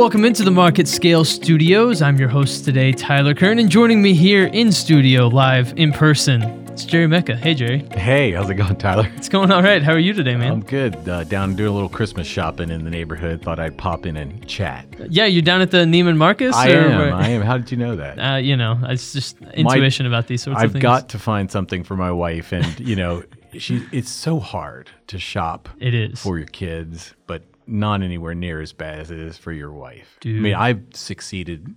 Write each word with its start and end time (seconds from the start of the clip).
Welcome 0.00 0.24
into 0.24 0.44
the 0.44 0.50
Market 0.50 0.88
Scale 0.88 1.26
Studios. 1.26 2.00
I'm 2.00 2.16
your 2.16 2.30
host 2.30 2.64
today, 2.64 2.90
Tyler 2.90 3.34
Kern, 3.34 3.58
and 3.58 3.68
joining 3.68 4.00
me 4.00 4.14
here 4.14 4.46
in 4.46 4.72
studio, 4.72 5.28
live 5.28 5.74
in 5.76 5.92
person, 5.92 6.42
it's 6.68 6.86
Jerry 6.86 7.06
Mecca. 7.06 7.36
Hey, 7.36 7.52
Jerry. 7.52 7.86
Hey, 7.92 8.32
how's 8.32 8.48
it 8.48 8.54
going, 8.54 8.76
Tyler? 8.76 9.12
It's 9.16 9.28
going 9.28 9.52
all 9.52 9.62
right. 9.62 9.82
How 9.82 9.92
are 9.92 9.98
you 9.98 10.14
today, 10.14 10.36
man? 10.36 10.52
I'm 10.52 10.62
good. 10.62 11.06
Uh, 11.06 11.24
down 11.24 11.54
doing 11.54 11.68
a 11.68 11.74
little 11.74 11.90
Christmas 11.90 12.26
shopping 12.26 12.70
in 12.70 12.84
the 12.84 12.90
neighborhood. 12.90 13.42
Thought 13.42 13.60
I'd 13.60 13.76
pop 13.76 14.06
in 14.06 14.16
and 14.16 14.48
chat. 14.48 14.86
yeah, 15.10 15.26
you're 15.26 15.42
down 15.42 15.60
at 15.60 15.70
the 15.70 15.84
Neiman 15.84 16.16
Marcus. 16.16 16.56
I 16.56 16.68
am. 16.70 16.98
where- 16.98 17.12
I 17.14 17.28
am. 17.28 17.42
How 17.42 17.58
did 17.58 17.70
you 17.70 17.76
know 17.76 17.96
that? 17.96 18.16
Uh, 18.18 18.36
you 18.36 18.56
know, 18.56 18.78
it's 18.84 19.12
just 19.12 19.36
intuition 19.52 20.06
about 20.06 20.28
these 20.28 20.42
sorts 20.42 20.62
of 20.62 20.72
things. 20.72 20.76
I've 20.76 20.80
got 20.82 21.10
to 21.10 21.18
find 21.18 21.50
something 21.50 21.84
for 21.84 21.94
my 21.96 22.10
wife, 22.10 22.52
and 22.52 22.80
you 22.80 22.96
know, 22.96 23.22
she. 23.58 23.84
It's 23.92 24.10
so 24.10 24.38
hard 24.40 24.88
to 25.08 25.18
shop 25.18 25.68
It 25.78 25.92
is. 25.92 26.18
for 26.18 26.38
your 26.38 26.46
kids, 26.46 27.12
but 27.26 27.42
not 27.70 28.02
anywhere 28.02 28.34
near 28.34 28.60
as 28.60 28.72
bad 28.72 28.98
as 29.00 29.10
it 29.10 29.18
is 29.18 29.36
for 29.38 29.52
your 29.52 29.72
wife. 29.72 30.18
I 30.24 30.28
mean, 30.28 30.54
I've 30.54 30.82
succeeded 30.92 31.74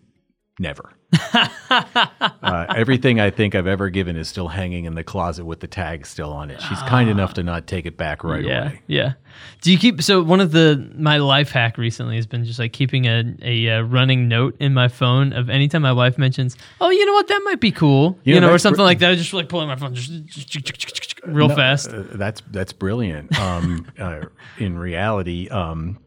never. 0.60 0.94
uh, 1.70 2.66
everything 2.76 3.20
I 3.20 3.30
think 3.30 3.54
I've 3.54 3.68
ever 3.68 3.90
given 3.90 4.16
is 4.16 4.28
still 4.28 4.48
hanging 4.48 4.86
in 4.86 4.96
the 4.96 5.04
closet 5.04 5.46
with 5.46 5.60
the 5.60 5.68
tag 5.68 6.06
still 6.08 6.32
on 6.32 6.50
it. 6.50 6.62
She's 6.62 6.82
kind 6.84 7.10
enough 7.10 7.36
to 7.36 7.44
not 7.44 7.68
take 7.68 7.86
it 7.86 7.98
back 7.98 8.24
right 8.24 8.44
yeah, 8.44 8.62
away. 8.62 8.82
yeah. 8.88 9.14
Do 9.62 9.72
you 9.72 9.78
keep 9.78 10.02
so 10.02 10.24
one 10.24 10.40
of 10.40 10.52
the 10.52 10.92
my 10.96 11.18
life 11.18 11.52
hack 11.52 11.78
recently 11.78 12.16
has 12.16 12.26
been 12.26 12.46
just 12.46 12.58
like 12.58 12.74
keeping 12.74 13.06
a 13.06 13.36
a 13.44 13.70
uh, 13.70 13.82
running 13.82 14.28
note 14.28 14.56
in 14.60 14.74
my 14.74 14.88
phone 14.88 15.34
of 15.34 15.50
anytime 15.50 15.84
my 15.84 15.94
wife 15.94 16.18
mentions, 16.18 16.58
oh, 16.82 16.90
you 16.90 17.06
know 17.06 17.14
what, 17.14 17.28
that 17.28 17.42
might 17.46 17.60
be 17.60 17.72
cool, 17.72 18.18
you, 18.24 18.34
You 18.34 18.42
know, 18.42 18.48
know, 18.48 18.54
or 18.54 18.58
something 18.58 18.78
br- 18.78 18.84
like 18.84 19.00
that. 19.00 19.12
I 19.12 19.16
just 19.16 19.34
like 19.34 19.50
pulling 19.50 19.68
my 19.68 19.76
phone, 19.76 19.94
just 19.94 21.13
real 21.26 21.48
No, 21.50 21.56
fast. 21.56 21.90
uh, 21.90 22.04
that's 22.14 22.42
that's 22.52 22.74
brilliant. 22.74 23.38
Um, 23.40 23.86
uh, 24.00 24.22
in 24.58 24.78
reality, 24.78 25.50
um, 25.50 26.00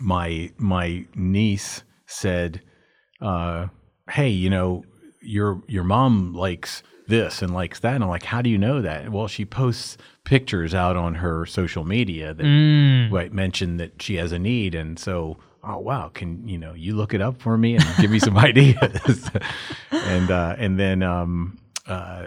my 0.00 0.50
my 0.58 1.06
niece 1.14 1.82
said, 2.06 2.60
uh, 3.20 3.68
"Hey, 4.10 4.28
you 4.30 4.50
know, 4.50 4.84
your 5.22 5.62
your 5.68 5.84
mom 5.84 6.34
likes 6.34 6.82
this 7.06 7.42
and 7.42 7.52
likes 7.54 7.80
that." 7.80 7.94
And 7.94 8.04
I'm 8.04 8.10
like, 8.10 8.24
"How 8.24 8.42
do 8.42 8.50
you 8.50 8.58
know 8.58 8.80
that?" 8.82 9.10
Well, 9.12 9.28
she 9.28 9.44
posts 9.44 9.96
pictures 10.24 10.74
out 10.74 10.96
on 10.96 11.16
her 11.16 11.46
social 11.46 11.84
media 11.84 12.34
that 12.34 12.44
Mm. 12.44 13.12
right, 13.12 13.32
mention 13.32 13.76
that 13.78 14.00
she 14.02 14.16
has 14.16 14.32
a 14.32 14.38
need, 14.38 14.74
and 14.74 14.98
so. 14.98 15.38
Oh 15.66 15.78
wow! 15.78 16.10
Can 16.12 16.46
you 16.46 16.58
know 16.58 16.74
you 16.74 16.94
look 16.94 17.14
it 17.14 17.22
up 17.22 17.40
for 17.40 17.56
me 17.56 17.76
and 17.76 17.84
give 17.98 18.10
me 18.10 18.18
some 18.18 18.36
ideas, 18.50 19.30
and 19.90 20.30
uh, 20.30 20.54
and 20.58 20.78
then 20.78 21.02
um, 21.02 21.56
uh, 21.86 22.26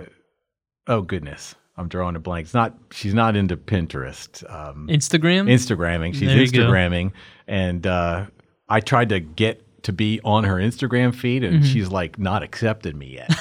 oh 0.88 1.02
goodness, 1.04 1.54
I'm 1.78 1.88
drawing 1.88 2.16
a 2.16 2.20
blank. 2.20 2.46
It's 2.46 2.54
not. 2.54 2.76
She's 2.92 3.14
not 3.14 3.36
into 3.36 3.56
Pinterest. 3.58 4.44
Um, 4.52 4.88
Instagram. 4.90 5.50
Instagramming. 5.50 6.14
She's 6.14 6.22
you 6.34 6.48
go. 6.52 6.68
Instagramming, 6.70 7.12
and 7.48 7.86
uh, 7.86 8.26
I 8.68 8.80
tried 8.80 9.10
to 9.10 9.20
get 9.20 9.64
to 9.84 9.94
be 9.94 10.20
on 10.24 10.44
her 10.44 10.56
Instagram 10.56 11.14
feed, 11.16 11.44
and 11.44 11.58
Mm-hmm. 11.62 11.66
she's 11.72 11.90
like 11.90 12.18
not 12.18 12.42
accepted 12.44 12.96
me 12.96 13.14
yet. 13.22 13.32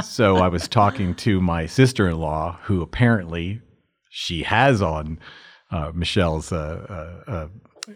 so 0.04 0.36
I 0.36 0.48
was 0.48 0.66
talking 0.68 1.14
to 1.16 1.40
my 1.40 1.66
sister-in-law, 1.66 2.58
who 2.64 2.82
apparently 2.82 3.60
she 4.10 4.42
has 4.42 4.80
on 4.82 5.18
uh, 5.70 5.92
Michelle's 5.94 6.52
uh, 6.52 7.20
uh, 7.26 7.30
uh, 7.30 7.48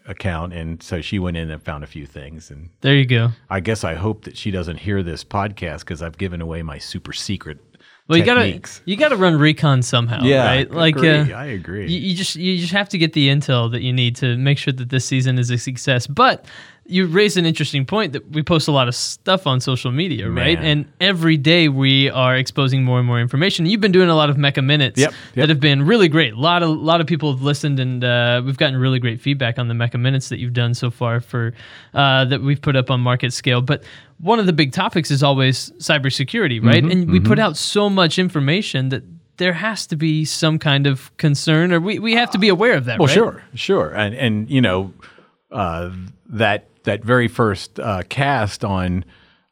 account, 0.06 0.53
and 0.53 0.83
so 0.83 1.00
she 1.00 1.19
went 1.19 1.36
in 1.36 1.50
and 1.50 1.62
found 1.62 1.83
a 1.83 1.86
few 1.86 2.06
things, 2.06 2.50
and 2.50 2.69
there 2.83 2.94
you 2.94 3.06
go. 3.06 3.31
I 3.50 3.61
guess 3.61 3.84
I 3.84 3.94
hope 3.94 4.25
that 4.25 4.36
she 4.36 4.50
doesn't 4.50 4.77
hear 4.78 5.03
this 5.03 5.25
podcast 5.25 5.81
because 5.81 6.03
I've 6.03 6.19
given 6.19 6.41
away 6.41 6.62
my 6.62 6.78
super 6.78 7.12
secret. 7.12 7.59
Well, 8.06 8.19
you 8.19 8.24
techniques. 8.24 8.78
gotta 8.80 8.91
you 8.91 8.97
gotta 8.97 9.16
run 9.16 9.36
recon 9.38 9.80
somehow, 9.83 10.19
right? 10.22 10.28
I 10.70 10.74
Like, 10.74 10.97
agree. 10.97 11.33
uh, 11.33 11.38
I 11.38 11.47
agree. 11.47 11.91
you, 11.91 11.98
you 12.10 12.14
just 12.14 12.36
you 12.36 12.58
just 12.58 12.72
have 12.72 12.88
to 12.91 12.98
get 12.98 13.14
the 13.14 13.28
intel 13.28 13.70
that 13.72 13.80
you 13.80 13.92
need 13.94 14.14
to 14.16 14.36
make 14.36 14.58
sure 14.58 14.74
that 14.74 14.91
this 14.91 15.06
season 15.06 15.38
is 15.38 15.50
a 15.50 15.56
success. 15.56 16.06
But 16.06 16.44
you 16.86 17.06
raised 17.06 17.36
an 17.38 17.46
interesting 17.46 17.86
point 17.86 18.12
that 18.12 18.30
we 18.30 18.42
post 18.42 18.68
a 18.68 18.72
lot 18.72 18.88
of 18.88 18.94
stuff 18.94 19.46
on 19.46 19.60
social 19.60 19.90
media, 19.90 20.28
right? 20.28 20.59
Man. 20.60 20.64
And 20.64 20.92
every 21.00 21.38
day 21.38 21.69
we 21.69 22.10
are 22.10 22.36
exposing 22.36 22.84
more 22.84 22.98
and 22.98 23.06
more 23.06 23.20
information. 23.20 23.64
You've 23.64 23.81
been 23.81 23.92
doing 23.92 24.10
a 24.10 24.14
lot 24.14 24.28
of 24.28 24.36
Mecca 24.36 24.60
minutes 24.60 25.00
Yep, 25.00 25.14
that 25.34 25.48
have 25.48 25.60
been 25.60 25.86
really 25.86 26.09
great. 26.09 26.34
A 26.34 26.38
lot 26.38 26.62
of 26.62 26.70
lot 26.70 27.00
of 27.00 27.06
people 27.06 27.32
have 27.32 27.42
listened, 27.42 27.81
and 27.81 28.04
uh, 28.04 28.42
we've 28.44 28.59
gotten 28.59 28.76
really 28.76 28.98
great 28.98 29.20
feedback 29.20 29.59
on 29.59 29.69
the 29.69 29.75
Mecca 29.75 29.97
minutes 29.97 30.28
that 30.28 30.38
you've 30.38 30.53
done 30.53 30.75
so 30.75 30.91
far 30.91 31.20
for 31.20 31.54
uh, 31.94 32.26
that 32.26 32.42
we've 32.42 32.60
put 32.60 32.76
up 32.76 32.91
on 32.91 33.00
market 33.00 33.32
scale. 33.32 33.62
But 33.62 33.82
one 34.19 34.38
of 34.38 34.47
the 34.47 34.53
big 34.53 34.72
topics 34.72 35.10
is 35.10 35.22
always 35.22 35.70
cybersecurity, 35.72 36.62
right? 36.62 36.82
Mm-hmm, 36.82 36.91
and 36.91 37.10
we 37.10 37.20
put 37.20 37.38
out 37.38 37.56
so 37.56 37.88
much 37.88 38.19
information 38.19 38.91
that 38.91 39.03
there 39.36 39.54
has 39.54 39.86
to 39.86 39.97
be 39.97 40.25
some 40.25 40.59
kind 40.59 40.86
of 40.86 41.16
concern, 41.16 41.72
or 41.72 41.80
we, 41.80 41.98
we 41.98 42.12
have 42.12 42.30
to 42.30 42.38
be 42.38 42.48
aware 42.48 42.75
of 42.76 42.84
that. 42.84 42.98
Well, 42.98 43.09
right? 43.09 43.14
sure, 43.14 43.42
sure, 43.54 43.94
and 43.94 44.14
and 44.14 44.50
you 44.50 44.60
know 44.60 44.92
uh, 45.54 45.91
that 46.28 46.69
that 46.84 47.03
very 47.04 47.28
first 47.28 47.81
uh, 47.81 48.03
cast 48.10 48.65
on 48.65 49.04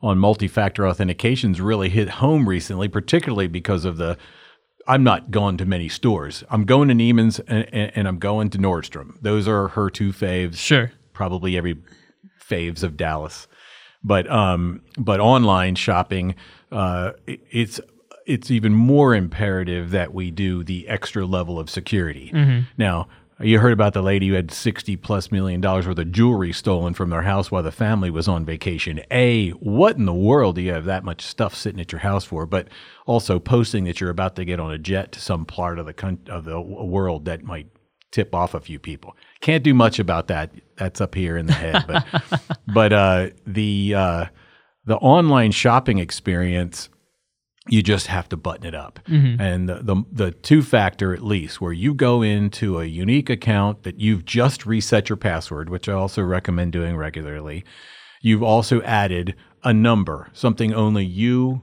on 0.03 0.19
multi-factor 0.19 0.83
authentications 0.83 1.61
really 1.63 1.89
hit 1.89 2.09
home 2.11 2.49
recently, 2.49 2.89
particularly 2.89 3.47
because 3.49 3.85
of 3.85 3.97
the. 3.97 4.19
I'm 4.89 5.05
not 5.05 5.31
going 5.31 5.59
to 5.59 5.65
many 5.65 5.89
stores. 5.89 6.43
I'm 6.51 6.65
going 6.65 6.89
to 6.89 6.95
Neiman's 6.95 7.39
and, 7.39 7.69
and, 7.73 7.93
and 7.95 8.09
I'm 8.09 8.19
going 8.19 8.51
to 8.51 8.59
Nordstrom. 8.59 9.15
Those 9.23 9.47
are 9.47 9.69
her 9.69 9.89
two 9.91 10.13
faves. 10.13 10.57
Sure. 10.57 10.91
probably 11.13 11.57
every 11.57 11.77
faves 12.51 12.83
of 12.83 12.97
Dallas. 12.97 13.47
But 14.03 14.29
um, 14.29 14.83
but 14.99 15.21
online 15.21 15.77
shopping, 15.77 16.35
uh, 16.73 17.13
it- 17.29 17.41
it's 17.51 17.81
it's 18.27 18.51
even 18.51 18.73
more 18.75 19.15
imperative 19.15 19.91
that 19.91 20.13
we 20.15 20.31
do 20.33 20.63
the 20.65 20.89
extra 20.89 21.25
level 21.27 21.59
of 21.61 21.69
security. 21.71 22.31
Now, 22.77 23.09
you 23.43 23.59
heard 23.59 23.73
about 23.73 23.93
the 23.95 24.03
lady 24.03 24.29
who 24.29 24.35
had 24.35 24.51
sixty 24.51 24.97
plus 24.97 25.31
million 25.31 25.61
dollars 25.61 25.87
worth 25.87 25.99
of 25.99 26.13
jewelry 26.13 26.53
stolen 26.53 26.95
from 26.95 27.11
their 27.11 27.23
house 27.23 27.51
while 27.51 27.63
the 27.63 27.73
family 27.73 28.11
was 28.11 28.29
on 28.29 28.45
vacation. 28.45 29.01
A, 29.11 29.51
what 29.51 29.97
in 29.97 30.07
the 30.07 30.15
world 30.15 30.57
do 30.57 30.63
you 30.63 30.73
have 30.73 30.85
that 30.85 31.05
much 31.05 31.23
stuff 31.23 31.55
sitting 31.55 31.81
at 31.81 31.93
your 31.93 32.01
house 32.01 32.25
for? 32.25 32.47
But 32.47 32.69
also 33.07 33.39
posting 33.39 33.85
that 33.85 34.01
you're 34.01 34.11
about 34.11 34.37
to 34.37 34.45
get 34.45 34.61
on 34.61 34.73
a 34.73 34.79
jet 34.79 35.13
to 35.13 35.21
some 35.21 35.45
part 35.45 35.79
of 35.79 35.87
the 35.87 35.93
coun- 35.93 36.27
of 36.29 36.45
the 36.45 36.61
world 36.61 37.25
that 37.25 37.43
might 37.43 37.67
tip 38.13 38.35
off 38.35 38.55
a 38.55 38.61
few 38.61 38.79
people. 38.79 39.17
Can't 39.41 39.65
do 39.65 39.75
much 39.75 39.99
about 39.99 40.29
that. 40.29 40.53
That's 40.77 41.01
up 41.01 41.15
here 41.15 41.37
in 41.37 41.47
the 41.47 41.53
head. 41.53 41.85
But 41.87 42.07
but 42.73 42.93
uh, 42.93 43.31
the 43.47 43.95
uh, 43.95 44.27
the 44.85 44.97
online 44.97 45.51
shopping 45.51 45.99
experience, 45.99 46.89
you 47.69 47.83
just 47.83 48.09
have 48.09 48.29
to 48.29 48.37
button 48.37 48.67
it 48.67 48.75
up. 48.75 48.99
And 49.41 49.69
the, 49.69 49.75
the 49.83 50.03
the 50.11 50.31
two 50.33 50.63
factor 50.63 51.15
at 51.15 51.23
least, 51.23 51.61
where 51.61 51.73
you 51.73 51.95
go 51.95 52.23
into 52.23 52.81
a 52.81 52.85
unique 52.85 53.31
account 53.31 53.85
that 53.85 54.01
you've 54.01 54.25
just 54.25 54.67
reset 54.67 55.09
your 55.09 55.17
password, 55.17 55.71
which 55.71 55.89
I 55.89 55.93
also 55.93 56.23
recommend 56.23 56.73
doing 56.73 56.97
regularly. 56.97 57.65
You've 58.21 58.43
also 58.43 58.83
added 58.83 59.35
a 59.65 59.73
number, 59.73 60.29
something 60.33 60.75
only 60.75 61.05
you 61.05 61.63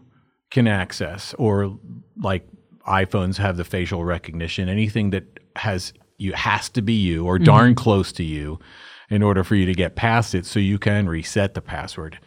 can 0.52 0.68
access, 0.68 1.34
or 1.38 1.78
like 2.22 2.48
iPhones 2.88 3.38
have 3.38 3.58
the 3.58 3.64
facial 3.64 4.04
recognition, 4.04 4.70
anything 4.70 5.10
that 5.12 5.26
has 5.58 5.94
you 6.18 6.34
has 6.34 6.70
to 6.70 6.82
be 6.82 6.94
you 6.94 7.26
or 7.26 7.40
darn 7.40 7.76
close 7.76 8.12
to 8.14 8.24
you 8.24 8.60
in 9.10 9.22
order 9.24 9.44
for 9.44 9.56
you 9.56 9.66
to 9.66 9.74
get 9.74 9.96
past 9.96 10.36
it 10.36 10.46
so 10.46 10.60
you 10.60 10.80
can 10.80 11.08
reset 11.10 11.54
the 11.54 11.62
password. 11.62 12.20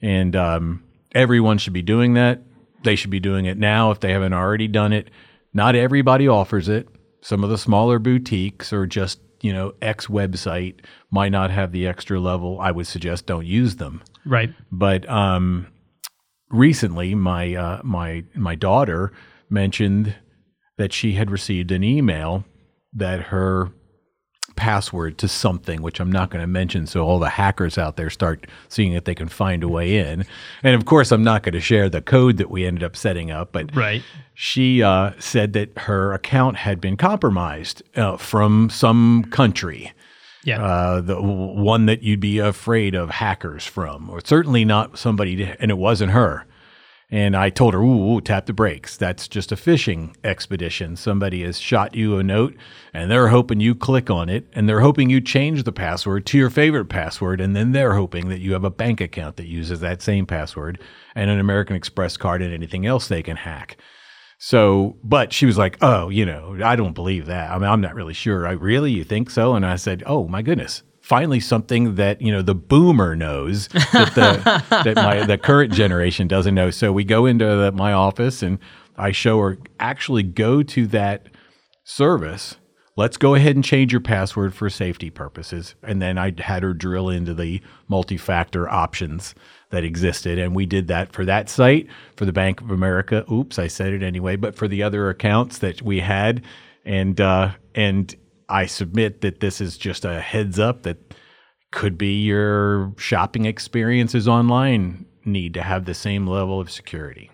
And 0.00 0.34
um, 0.36 0.84
everyone 1.14 1.58
should 1.58 1.72
be 1.72 1.82
doing 1.82 2.14
that. 2.14 2.42
They 2.82 2.96
should 2.96 3.10
be 3.10 3.20
doing 3.20 3.44
it 3.44 3.58
now 3.58 3.90
if 3.90 4.00
they 4.00 4.12
haven't 4.12 4.32
already 4.32 4.68
done 4.68 4.92
it. 4.92 5.10
Not 5.52 5.74
everybody 5.74 6.28
offers 6.28 6.68
it. 6.68 6.88
Some 7.22 7.44
of 7.44 7.50
the 7.50 7.58
smaller 7.58 7.98
boutiques 7.98 8.72
or 8.72 8.86
just, 8.86 9.20
you 9.42 9.52
know, 9.52 9.74
X 9.82 10.06
website 10.06 10.84
might 11.10 11.32
not 11.32 11.50
have 11.50 11.72
the 11.72 11.86
extra 11.86 12.18
level. 12.18 12.58
I 12.60 12.70
would 12.70 12.86
suggest 12.86 13.26
don't 13.26 13.46
use 13.46 13.76
them. 13.76 14.02
Right. 14.24 14.50
But 14.72 15.08
um, 15.08 15.66
recently, 16.50 17.14
my 17.14 17.54
uh, 17.54 17.80
my 17.84 18.24
my 18.34 18.54
daughter 18.54 19.12
mentioned 19.50 20.14
that 20.78 20.92
she 20.92 21.12
had 21.12 21.30
received 21.30 21.70
an 21.72 21.84
email 21.84 22.44
that 22.94 23.24
her 23.24 23.70
password 24.60 25.16
to 25.18 25.26
something, 25.26 25.80
which 25.80 26.00
I'm 26.00 26.12
not 26.12 26.28
going 26.30 26.42
to 26.42 26.46
mention, 26.46 26.86
so 26.86 27.02
all 27.06 27.18
the 27.18 27.30
hackers 27.30 27.78
out 27.78 27.96
there 27.96 28.10
start 28.10 28.46
seeing 28.68 28.92
if 28.92 29.04
they 29.04 29.14
can 29.14 29.28
find 29.28 29.64
a 29.64 29.68
way 29.68 29.96
in. 29.96 30.26
And 30.62 30.74
of 30.74 30.84
course, 30.84 31.10
I'm 31.10 31.24
not 31.24 31.42
going 31.42 31.54
to 31.54 31.60
share 31.60 31.88
the 31.88 32.02
code 32.02 32.36
that 32.36 32.50
we 32.50 32.66
ended 32.66 32.84
up 32.84 32.94
setting 32.94 33.30
up, 33.30 33.52
but 33.52 33.74
Right. 33.74 34.02
she 34.34 34.82
uh, 34.82 35.12
said 35.18 35.54
that 35.54 35.76
her 35.78 36.12
account 36.12 36.58
had 36.58 36.78
been 36.80 36.98
compromised 36.98 37.82
uh, 37.96 38.18
from 38.18 38.68
some 38.68 39.24
country 39.30 39.92
Yeah. 40.44 40.62
uh, 40.62 41.00
the 41.00 41.20
one 41.20 41.86
that 41.86 42.02
you'd 42.02 42.20
be 42.20 42.38
afraid 42.38 42.94
of 42.94 43.08
hackers 43.08 43.64
from, 43.64 44.10
or 44.10 44.20
certainly 44.22 44.64
not 44.66 44.98
somebody, 44.98 45.36
to, 45.36 45.60
and 45.62 45.70
it 45.70 45.78
wasn't 45.78 46.12
her. 46.12 46.44
And 47.12 47.36
I 47.36 47.50
told 47.50 47.74
her, 47.74 47.80
ooh, 47.80 48.12
ooh, 48.14 48.20
tap 48.20 48.46
the 48.46 48.52
brakes. 48.52 48.96
That's 48.96 49.26
just 49.26 49.50
a 49.50 49.56
phishing 49.56 50.14
expedition. 50.22 50.94
Somebody 50.94 51.42
has 51.42 51.58
shot 51.58 51.94
you 51.94 52.18
a 52.18 52.22
note 52.22 52.56
and 52.94 53.10
they're 53.10 53.28
hoping 53.28 53.58
you 53.58 53.74
click 53.74 54.10
on 54.10 54.28
it 54.28 54.46
and 54.52 54.68
they're 54.68 54.80
hoping 54.80 55.10
you 55.10 55.20
change 55.20 55.64
the 55.64 55.72
password 55.72 56.24
to 56.26 56.38
your 56.38 56.50
favorite 56.50 56.84
password. 56.86 57.40
And 57.40 57.56
then 57.56 57.72
they're 57.72 57.94
hoping 57.94 58.28
that 58.28 58.38
you 58.38 58.52
have 58.52 58.64
a 58.64 58.70
bank 58.70 59.00
account 59.00 59.36
that 59.36 59.46
uses 59.46 59.80
that 59.80 60.02
same 60.02 60.24
password 60.24 60.80
and 61.16 61.30
an 61.30 61.40
American 61.40 61.74
Express 61.74 62.16
card 62.16 62.42
and 62.42 62.54
anything 62.54 62.86
else 62.86 63.08
they 63.08 63.22
can 63.22 63.36
hack. 63.36 63.76
So, 64.42 64.96
but 65.04 65.34
she 65.34 65.44
was 65.44 65.58
like, 65.58 65.76
"Oh, 65.82 66.08
you 66.08 66.24
know, 66.24 66.58
I 66.64 66.74
don't 66.74 66.94
believe 66.94 67.26
that. 67.26 67.50
I 67.50 67.58
mean, 67.58 67.68
I'm 67.68 67.82
not 67.82 67.94
really 67.94 68.14
sure. 68.14 68.46
I 68.46 68.52
really, 68.52 68.90
you 68.90 69.04
think 69.04 69.28
so?" 69.28 69.54
And 69.54 69.66
I 69.66 69.76
said, 69.76 70.02
"Oh 70.06 70.26
my 70.28 70.40
goodness, 70.40 70.82
finally 71.10 71.40
something 71.40 71.96
that 71.96 72.22
you 72.22 72.30
know 72.30 72.40
the 72.40 72.54
boomer 72.54 73.16
knows 73.16 73.66
that 73.66 74.12
the 74.14 74.64
that 74.84 74.94
my 74.94 75.26
the 75.26 75.36
current 75.36 75.72
generation 75.72 76.28
doesn't 76.28 76.54
know. 76.54 76.70
So 76.70 76.92
we 76.92 77.02
go 77.02 77.26
into 77.26 77.44
the, 77.44 77.72
my 77.72 77.92
office 77.92 78.44
and 78.44 78.60
I 78.96 79.10
show 79.10 79.40
her 79.40 79.58
actually 79.80 80.22
go 80.22 80.62
to 80.62 80.86
that 80.86 81.26
service. 81.82 82.54
Let's 82.96 83.16
go 83.16 83.34
ahead 83.34 83.56
and 83.56 83.64
change 83.64 83.92
your 83.92 84.00
password 84.00 84.54
for 84.54 84.70
safety 84.70 85.10
purposes. 85.10 85.74
And 85.82 86.00
then 86.00 86.16
I 86.16 86.32
had 86.38 86.62
her 86.62 86.74
drill 86.74 87.08
into 87.08 87.34
the 87.34 87.60
multi-factor 87.88 88.68
options 88.68 89.34
that 89.70 89.84
existed. 89.84 90.38
And 90.38 90.54
we 90.54 90.66
did 90.66 90.86
that 90.88 91.12
for 91.12 91.24
that 91.24 91.48
site, 91.48 91.88
for 92.16 92.24
the 92.24 92.32
Bank 92.32 92.60
of 92.60 92.70
America. 92.70 93.24
Oops, 93.32 93.58
I 93.58 93.66
said 93.66 93.94
it 93.94 94.02
anyway, 94.04 94.36
but 94.36 94.54
for 94.54 94.68
the 94.68 94.82
other 94.84 95.08
accounts 95.08 95.58
that 95.58 95.82
we 95.82 96.00
had. 96.00 96.44
And 96.84 97.20
uh, 97.20 97.52
and 97.74 98.14
I 98.50 98.66
submit 98.66 99.20
that 99.22 99.40
this 99.40 99.60
is 99.60 99.78
just 99.78 100.04
a 100.04 100.20
heads 100.20 100.58
up 100.58 100.82
that 100.82 101.14
could 101.70 101.96
be 101.96 102.20
your 102.22 102.92
shopping 102.98 103.44
experiences 103.44 104.26
online 104.26 105.06
need 105.24 105.54
to 105.54 105.62
have 105.62 105.84
the 105.84 105.94
same 105.94 106.26
level 106.26 106.60
of 106.60 106.70
security. 106.70 107.30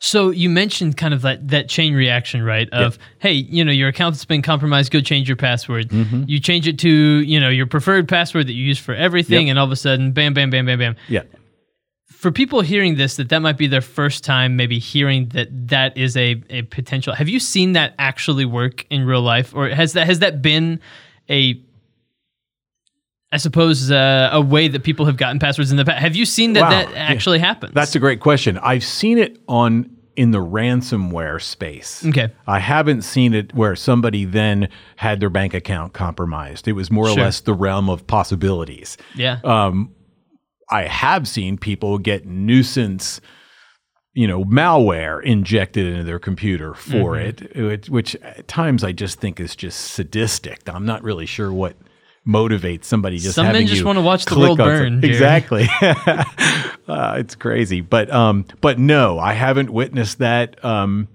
So 0.00 0.30
you 0.30 0.50
mentioned 0.50 0.96
kind 0.96 1.14
of 1.14 1.22
that 1.22 1.48
that 1.48 1.68
chain 1.68 1.94
reaction, 1.94 2.42
right? 2.42 2.68
Of 2.72 2.98
hey, 3.20 3.32
you 3.32 3.64
know, 3.64 3.72
your 3.72 3.88
account's 3.88 4.24
been 4.24 4.42
compromised. 4.42 4.92
Go 4.92 5.00
change 5.00 5.28
your 5.28 5.36
password. 5.36 5.88
Mm-hmm. 5.88 6.24
You 6.26 6.40
change 6.40 6.68
it 6.68 6.78
to 6.80 6.90
you 6.90 7.40
know 7.40 7.48
your 7.48 7.66
preferred 7.66 8.06
password 8.08 8.46
that 8.48 8.52
you 8.52 8.64
use 8.64 8.78
for 8.78 8.94
everything, 8.94 9.46
Yep. 9.46 9.50
and 9.52 9.58
all 9.58 9.64
of 9.64 9.72
a 9.72 9.76
sudden, 9.76 10.12
bam, 10.12 10.34
bam, 10.34 10.50
bam, 10.50 10.66
bam, 10.66 10.78
bam. 10.78 10.96
Yeah. 11.08 11.22
For 12.24 12.32
people 12.32 12.62
hearing 12.62 12.96
this, 12.96 13.16
that 13.16 13.28
that 13.28 13.40
might 13.40 13.58
be 13.58 13.66
their 13.66 13.82
first 13.82 14.24
time, 14.24 14.56
maybe 14.56 14.78
hearing 14.78 15.28
that 15.34 15.48
that 15.68 15.94
is 15.94 16.16
a 16.16 16.42
a 16.48 16.62
potential. 16.62 17.12
Have 17.14 17.28
you 17.28 17.38
seen 17.38 17.72
that 17.74 17.94
actually 17.98 18.46
work 18.46 18.86
in 18.88 19.04
real 19.04 19.20
life, 19.20 19.54
or 19.54 19.68
has 19.68 19.92
that 19.92 20.06
has 20.06 20.20
that 20.20 20.40
been 20.40 20.80
a 21.28 21.60
I 23.30 23.36
suppose 23.36 23.90
uh, 23.90 24.30
a 24.32 24.40
way 24.40 24.68
that 24.68 24.84
people 24.84 25.04
have 25.04 25.18
gotten 25.18 25.38
passwords 25.38 25.70
in 25.70 25.76
the 25.76 25.84
past. 25.84 25.98
Have 26.00 26.16
you 26.16 26.24
seen 26.24 26.54
that 26.54 26.62
Wow. 26.62 26.70
that 26.70 26.90
Yeah. 26.92 26.96
actually 26.96 27.40
happens? 27.40 27.74
That's 27.74 27.94
a 27.94 27.98
great 27.98 28.20
question. 28.20 28.56
I've 28.56 28.84
seen 28.84 29.18
it 29.18 29.38
on 29.46 29.90
in 30.16 30.30
the 30.30 30.38
ransomware 30.38 31.42
space. 31.42 32.06
okay. 32.06 32.28
I 32.46 32.58
haven't 32.58 33.02
seen 33.02 33.34
it 33.34 33.54
where 33.54 33.76
somebody 33.76 34.24
then 34.24 34.68
had 34.96 35.20
their 35.20 35.28
bank 35.28 35.52
account 35.52 35.92
compromised. 35.92 36.68
It 36.68 36.72
was 36.72 36.90
more 36.90 37.06
or 37.06 37.14
less 37.14 37.40
the 37.42 37.52
realm 37.52 37.90
of 37.90 38.06
possibilities. 38.06 38.96
Yeah. 39.14 39.40
Um, 39.44 39.90
I 40.70 40.82
have 40.84 41.28
seen 41.28 41.58
people 41.58 41.98
get 41.98 42.26
nuisance, 42.26 43.20
you 44.12 44.26
know, 44.26 44.44
malware 44.44 45.22
injected 45.22 45.86
into 45.86 46.04
their 46.04 46.18
computer 46.18 46.74
for 46.74 47.16
Mm-hmm. 47.16 47.70
it, 47.70 47.90
which 47.90 48.14
at 48.16 48.48
times 48.48 48.84
I 48.84 48.92
just 48.92 49.20
think 49.20 49.40
is 49.40 49.54
just 49.56 49.80
sadistic. 49.92 50.60
I'm 50.68 50.86
not 50.86 51.02
really 51.02 51.26
sure 51.26 51.52
what 51.52 51.76
motivates 52.26 52.84
somebody 52.84 53.18
just 53.18 53.34
Some 53.34 53.46
men 53.52 53.66
just 53.66 53.80
you 53.80 53.86
wanna 53.86 54.00
watch 54.00 54.24
the 54.24 54.38
world 54.38 54.58
burn, 54.58 55.04
Exactly. 55.04 55.68
uh, 55.82 56.24
it's 57.18 57.34
crazy, 57.34 57.80
but 57.80 58.10
um, 58.10 58.46
but 58.60 58.78
no, 58.78 59.18
I 59.18 59.34
haven't 59.34 59.70
witnessed 59.70 60.18
that. 60.18 60.62
Um, 60.64 61.08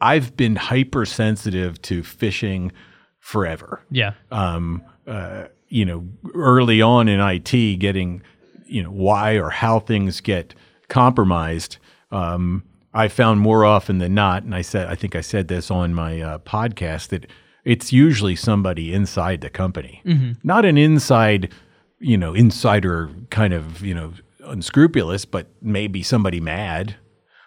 I've 0.00 0.36
been 0.36 0.56
hypersensitive 0.56 1.80
to 1.82 2.02
phishing 2.02 2.70
forever 3.18 3.82
yeah. 3.90 4.12
um, 4.30 4.82
uh, 5.06 5.44
you 5.68 5.84
know, 5.84 6.06
early 6.34 6.80
on 6.82 7.08
in 7.08 7.18
IT, 7.20 7.78
getting, 7.78 8.22
you 8.66 8.82
know, 8.82 8.90
why 8.90 9.34
or 9.34 9.50
how 9.50 9.80
things 9.80 10.20
get 10.20 10.54
compromised. 10.88 11.78
Um, 12.10 12.62
I 12.94 13.08
found 13.08 13.40
more 13.40 13.64
often 13.64 13.98
than 13.98 14.14
not, 14.14 14.42
and 14.42 14.54
I 14.54 14.62
said, 14.62 14.88
I 14.88 14.94
think 14.94 15.14
I 15.14 15.20
said 15.20 15.48
this 15.48 15.70
on 15.70 15.92
my 15.94 16.20
uh, 16.20 16.38
podcast 16.38 17.08
that 17.08 17.26
it's 17.64 17.92
usually 17.92 18.36
somebody 18.36 18.94
inside 18.94 19.40
the 19.40 19.50
company, 19.50 20.00
not 20.42 20.64
an 20.64 20.78
inside, 20.78 21.52
you 21.98 22.16
know, 22.16 22.32
insider 22.32 23.10
kind 23.30 23.52
of, 23.52 23.84
you 23.84 23.92
know, 23.94 24.12
unscrupulous, 24.44 25.24
but 25.24 25.48
maybe 25.60 26.02
somebody 26.02 26.40
mad 26.40 26.96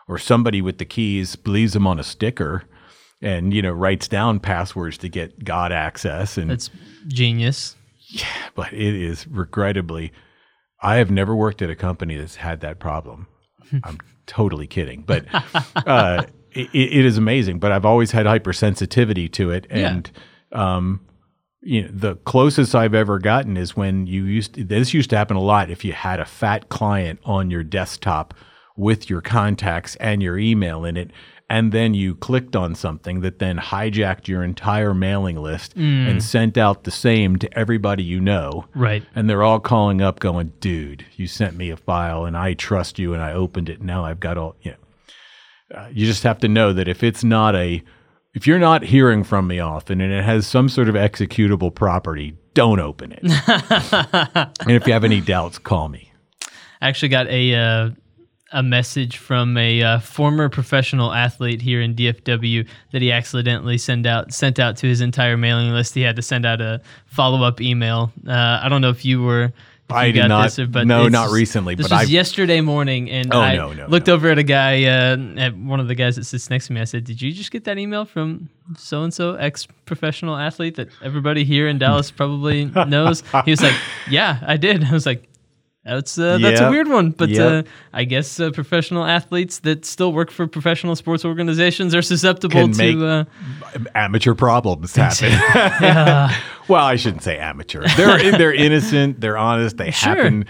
or 0.08 0.18
somebody 0.18 0.62
with 0.62 0.78
the 0.78 0.86
keys 0.86 1.38
leaves 1.46 1.74
them 1.74 1.88
on 1.88 2.00
a 2.00 2.04
sticker 2.04 2.64
and 3.22 3.54
you 3.54 3.62
know 3.62 3.72
writes 3.72 4.08
down 4.08 4.40
passwords 4.40 4.98
to 4.98 5.10
get 5.10 5.44
god 5.44 5.72
access 5.72 6.38
and 6.38 6.50
That's 6.50 6.70
genius. 7.08 7.76
Yeah 8.08 8.26
but 8.56 8.74
it 8.74 8.96
is 8.96 9.28
regrettably 9.28 10.12
i 10.82 10.96
have 10.98 11.10
never 11.12 11.36
worked 11.36 11.62
at 11.62 11.70
a 11.70 11.76
company 11.76 12.16
that's 12.16 12.36
had 12.38 12.62
that 12.62 12.80
problem 12.80 13.28
i'm 13.84 13.98
totally 14.26 14.68
kidding 14.68 15.02
but 15.04 15.26
uh, 15.88 16.24
it, 16.52 16.70
it 16.74 17.06
is 17.06 17.18
amazing 17.18 17.60
but 17.60 17.72
i've 17.72 17.86
always 17.86 18.12
had 18.12 18.26
hypersensitivity 18.26 19.32
to 19.32 19.52
it 19.52 19.68
Yeah. 19.70 19.90
and 19.92 20.12
um, 20.52 21.02
you 21.62 21.82
know 21.84 21.90
the 21.92 22.16
closest 22.18 22.74
i've 22.76 22.94
ever 22.94 23.20
gotten 23.20 23.58
is 23.58 23.76
when 23.76 24.08
you 24.08 24.24
used 24.26 24.56
this 24.70 24.94
used 24.94 25.10
to 25.12 25.18
happen 25.18 25.36
a 25.38 25.42
lot 25.42 25.70
if 25.70 25.84
you 25.84 25.94
had 25.94 26.20
a 26.20 26.26
fat 26.26 26.70
client 26.70 27.20
on 27.26 27.52
your 27.52 27.64
desktop 27.64 28.34
with 28.78 29.10
your 29.10 29.22
contacts 29.22 29.96
and 29.98 30.24
your 30.24 30.38
email 30.38 30.86
in 30.86 30.96
it 30.98 31.12
and 31.50 31.72
then 31.72 31.94
you 31.94 32.14
clicked 32.16 32.56
on 32.56 32.76
something 32.76 33.22
that 33.22 33.40
then 33.40 33.58
hijacked 33.58 34.28
your 34.28 34.44
entire 34.44 34.94
mailing 34.94 35.36
list 35.38 35.76
and 35.76 36.22
sent 36.24 36.58
out 36.58 36.84
the 36.84 36.92
same 36.92 37.38
to 37.38 37.58
everybody 37.58 38.04
you 38.04 38.20
know. 38.22 38.66
Right. 38.76 39.04
and 39.16 39.30
they're 39.30 39.44
all 39.44 39.60
calling 39.60 40.02
up 40.02 40.20
going 40.20 40.54
dude 40.60 41.06
you 41.16 41.28
sent 41.28 41.56
me 41.56 41.70
a 41.72 41.78
file 41.78 42.26
and 42.26 42.38
i 42.38 42.54
trust 42.54 43.00
you 43.00 43.14
and 43.14 43.22
i 43.24 43.34
opened 43.34 43.70
it. 43.70 43.82
Now 43.82 44.06
i've 44.06 44.20
got 44.20 44.38
all 44.38 44.56
you 44.62 44.72
know. 44.72 44.78
Uh, 45.78 45.88
you 45.92 46.06
just 46.06 46.24
have 46.24 46.40
to 46.40 46.48
know 46.48 46.74
that 46.74 46.88
if 46.88 47.04
it's 47.04 47.24
not 47.24 47.56
a 47.56 47.84
if 48.34 48.46
you're 48.48 48.60
not 48.60 48.84
hearing 48.84 49.24
from 49.24 49.48
me 49.48 49.60
often 49.60 50.02
and 50.02 50.14
it 50.14 50.24
has 50.24 50.46
some 50.48 50.70
sort 50.70 50.88
of 50.90 50.96
executable 50.96 51.74
property 51.74 52.36
don't 52.54 52.80
open 52.80 53.12
it. 53.12 53.22
And 54.62 54.72
if 54.72 54.86
you 54.88 54.94
have 54.94 55.04
any 55.04 55.22
doubts 55.22 55.58
call 55.58 55.90
me. 55.90 56.12
I 56.82 56.88
actually 56.90 57.10
got 57.10 57.28
a 57.28 57.56
uh, 57.56 57.90
a 58.52 58.64
message 58.64 59.18
from 59.18 59.56
a 59.58 59.82
uh, 59.84 60.00
former 60.00 60.50
professional 60.50 61.14
athlete 61.14 61.62
here 61.62 61.82
in 61.82 61.94
DFW 61.96 62.68
that 62.92 63.02
he 63.02 63.12
accidentally 63.12 63.78
sent 63.78 64.06
out 64.06 64.34
sent 64.34 64.60
out 64.60 64.76
to 64.78 64.88
his 64.88 65.02
entire 65.02 65.38
mailing 65.38 65.72
list. 65.72 65.94
He 65.94 66.02
had 66.02 66.16
to 66.16 66.22
send 66.22 66.46
out 66.46 66.60
a 66.62 66.82
follow 67.06 67.44
up 67.44 67.62
email. 67.62 68.12
Uh, 68.28 68.60
I 68.64 68.68
don't 68.70 68.82
know 68.82 68.90
if 68.90 69.06
you 69.06 69.22
were. 69.22 69.52
If 69.90 69.96
I 69.96 70.06
you 70.06 70.14
did 70.14 70.28
not- 70.28 70.44
This 70.44 70.60
or, 70.60 70.68
but 70.68 70.86
no, 70.86 71.08
not 71.08 71.32
recently, 71.32 71.74
This 71.74 71.88
but 71.88 71.96
was 71.96 72.02
I've- 72.04 72.12
yesterday 72.14 72.62
morning, 72.62 73.10
and 73.10 73.34
Oh, 73.34 73.40
I 73.42 73.56
no, 73.56 73.74
no, 73.74 73.88
looked 73.88 74.06
no. 74.06 74.14
over 74.14 74.30
at 74.30 74.38
a 74.38 74.44
guy, 74.44 74.84
uh, 74.84 75.18
at 75.38 75.58
one 75.58 75.80
of 75.80 75.88
the 75.88 75.96
guys 75.96 76.16
that 76.18 76.26
sits 76.26 76.48
next 76.52 76.68
to 76.68 76.74
me. 76.74 76.82
I 76.82 76.84
said, 76.84 77.06
"Did 77.06 77.20
you 77.24 77.32
just 77.32 77.50
get 77.50 77.64
that 77.64 77.80
email 77.80 78.06
from 78.06 78.50
so 78.78 79.02
and 79.02 79.12
so 79.12 79.34
ex 79.34 79.68
professional 79.86 80.36
athlete 80.38 80.76
that 80.76 80.90
everybody 81.04 81.44
here 81.44 81.68
in 81.68 81.80
Dallas 81.80 82.12
probably 82.12 82.66
knows?" 82.88 83.24
He 83.46 83.52
was 83.52 83.64
like, 83.64 83.74
"Yeah, 84.12 84.38
I 84.46 84.58
did." 84.58 84.84
I 84.90 84.92
was 84.92 85.06
like. 85.06 85.26
That's 85.86 86.18
uh, 86.20 86.38
that's 86.40 86.60
a 86.60 86.70
weird 86.70 86.90
one, 86.90 87.12
but 87.12 87.30
Yep. 87.30 87.66
uh, 87.66 87.70
I 87.94 88.04
guess 88.04 88.40
uh, 88.40 88.52
professional 88.52 89.06
athletes 89.06 89.60
that 89.60 89.86
still 89.86 90.12
work 90.12 90.30
for 90.30 90.46
professional 90.46 90.96
sports 90.96 91.24
organizations 91.24 91.96
are 91.96 92.02
susceptible 92.02 92.68
Can 92.68 92.74
to. 92.74 93.08
Uh, 93.08 93.24
amateur 93.96 94.34
problems 94.36 94.96
happen 94.96 95.32
well 96.68 96.84
i 96.86 96.96
shouldn't 96.96 97.24
say 97.24 97.38
amateur 97.38 97.86
they're 97.96 98.32
they're 98.38 98.54
innocent 98.68 99.22
they're 99.22 99.38
honest 99.38 99.78
they 99.78 99.92
Sure. 99.92 100.16
happen 100.16 100.46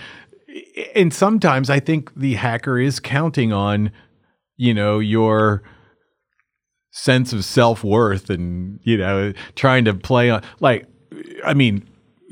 and 0.95 1.13
sometimes 1.13 1.69
i 1.69 1.79
think 1.79 2.12
the 2.15 2.33
hacker 2.36 2.79
is 2.79 3.00
counting 3.00 3.51
on 3.53 3.91
you 4.57 4.74
know 4.74 5.00
your 5.00 5.63
sense 6.91 7.33
of 7.33 7.43
self-worth 7.45 8.29
and 8.29 8.79
you 8.83 8.98
know 8.98 9.33
trying 9.55 9.86
to 9.86 9.93
play 9.93 10.29
on 10.29 10.41
like 10.59 10.88
i 11.45 11.53
mean 11.53 11.88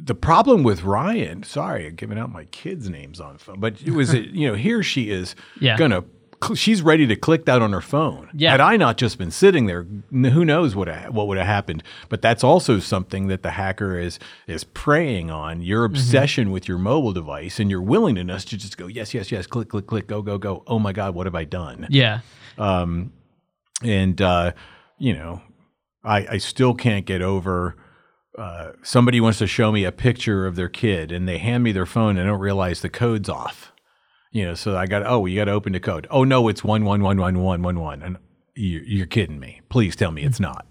the 0.07 0.15
problem 0.15 0.63
with 0.63 0.83
Ryan, 0.83 1.43
sorry, 1.43 1.85
I'm 1.87 1.95
giving 1.95 2.17
out 2.17 2.31
my 2.31 2.45
kids' 2.45 2.89
names 2.89 3.19
on 3.19 3.33
the 3.33 3.39
phone, 3.39 3.59
but 3.59 3.81
it 3.81 3.91
was, 3.91 4.13
you 4.13 4.47
know, 4.47 4.55
here 4.55 4.81
she 4.83 5.09
is 5.11 5.35
Yeah. 5.59 5.77
gonna, 5.77 6.03
she's 6.55 6.81
ready 6.81 7.05
to 7.07 7.15
click 7.15 7.45
that 7.45 7.61
on 7.61 7.73
her 7.73 7.81
phone. 7.81 8.29
Yeah. 8.33 8.51
Had 8.51 8.61
I 8.61 8.77
not 8.77 8.97
just 8.97 9.17
been 9.17 9.31
sitting 9.31 9.65
there, 9.65 9.85
who 10.11 10.45
knows 10.45 10.75
what 10.75 10.87
ha- 10.87 11.09
what 11.09 11.27
would 11.27 11.37
have 11.37 11.47
happened? 11.47 11.83
But 12.09 12.21
that's 12.21 12.43
also 12.43 12.79
something 12.79 13.27
that 13.27 13.41
the 13.43 13.51
hacker 13.51 13.97
is 13.99 14.19
is 14.47 14.63
preying 14.63 15.29
on 15.31 15.61
your 15.61 15.83
obsession 15.83 16.51
with 16.51 16.67
your 16.67 16.77
mobile 16.77 17.11
device 17.13 17.59
and 17.59 17.69
your 17.71 17.81
willingness 17.81 18.45
to 18.45 18.57
just 18.57 18.77
go, 18.77 18.87
yes, 18.87 19.13
yes, 19.13 19.31
yes, 19.31 19.47
click, 19.47 19.69
click, 19.69 19.87
click, 19.87 20.07
go, 20.07 20.21
go, 20.21 20.37
go. 20.37 20.63
Oh 20.67 20.79
my 20.79 20.93
God, 20.93 21.15
what 21.15 21.25
have 21.27 21.35
I 21.35 21.43
done? 21.43 21.87
yeah, 21.89 22.19
and 23.83 24.21
uh, 24.21 24.51
you 24.97 25.13
know, 25.13 25.41
I, 26.03 26.27
I 26.31 26.37
still 26.37 26.73
can't 26.73 27.05
get 27.05 27.21
over. 27.21 27.75
Uh, 28.37 28.73
somebody 28.83 29.19
wants 29.19 29.39
to 29.39 29.47
show 29.47 29.71
me 29.71 29.83
a 29.83 29.91
picture 29.91 30.45
of 30.45 30.55
their 30.55 30.69
kid, 30.69 31.11
and 31.11 31.27
they 31.27 31.39
hand 31.39 31.63
me 31.63 31.71
their 31.71 31.85
phone, 31.87 32.17
and 32.17 32.27
I 32.27 32.31
don't 32.31 32.39
realize 32.39 32.81
the 32.81 32.89
code's 32.89 33.29
off. 33.29 33.71
You 34.31 34.45
know, 34.45 34.53
so 34.53 34.77
I 34.77 34.85
got 34.85 35.03
oh, 35.05 35.25
you 35.25 35.35
got 35.35 35.45
to 35.45 35.51
open 35.51 35.73
the 35.73 35.79
code. 35.79 36.05
Oh 36.11 36.23
no, 36.23 36.47
it's 36.47 36.63
one 36.63 36.85
one 36.85 37.01
one 37.01 37.17
one 37.17 37.39
one 37.39 37.63
one 37.63 37.79
one, 37.79 38.03
and 38.03 38.17
you, 38.55 38.83
you're 38.85 39.07
kidding 39.07 39.39
me. 39.39 39.61
Please 39.69 39.95
tell 39.95 40.11
me 40.11 40.23
it's 40.23 40.39
not. 40.39 40.67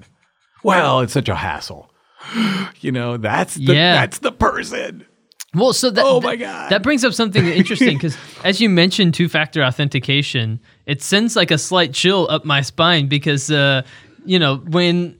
Well, 0.62 1.00
it's 1.00 1.12
such 1.12 1.28
a 1.28 1.34
hassle. 1.36 1.90
You 2.80 2.92
know, 2.92 3.16
that's 3.16 3.54
the, 3.54 3.74
Yeah. 3.74 3.94
that's 3.94 4.18
the 4.18 4.30
person. 4.30 5.06
Well, 5.54 5.72
so 5.72 5.90
that 5.90 6.04
Oh 6.04 6.20
my 6.20 6.36
God. 6.36 6.70
that 6.70 6.82
brings 6.82 7.04
up 7.04 7.14
something 7.14 7.44
interesting 7.46 7.96
because 7.96 8.16
as 8.44 8.60
you 8.60 8.68
mentioned 8.68 9.14
two-factor 9.14 9.62
authentication, 9.64 10.60
it 10.84 11.02
sends 11.02 11.34
like 11.34 11.50
a 11.50 11.58
slight 11.58 11.94
chill 11.94 12.28
up 12.30 12.44
my 12.44 12.60
spine 12.60 13.06
because 13.08 13.50
uh, 13.50 13.82
you 14.24 14.38
know 14.38 14.56
when 14.58 15.16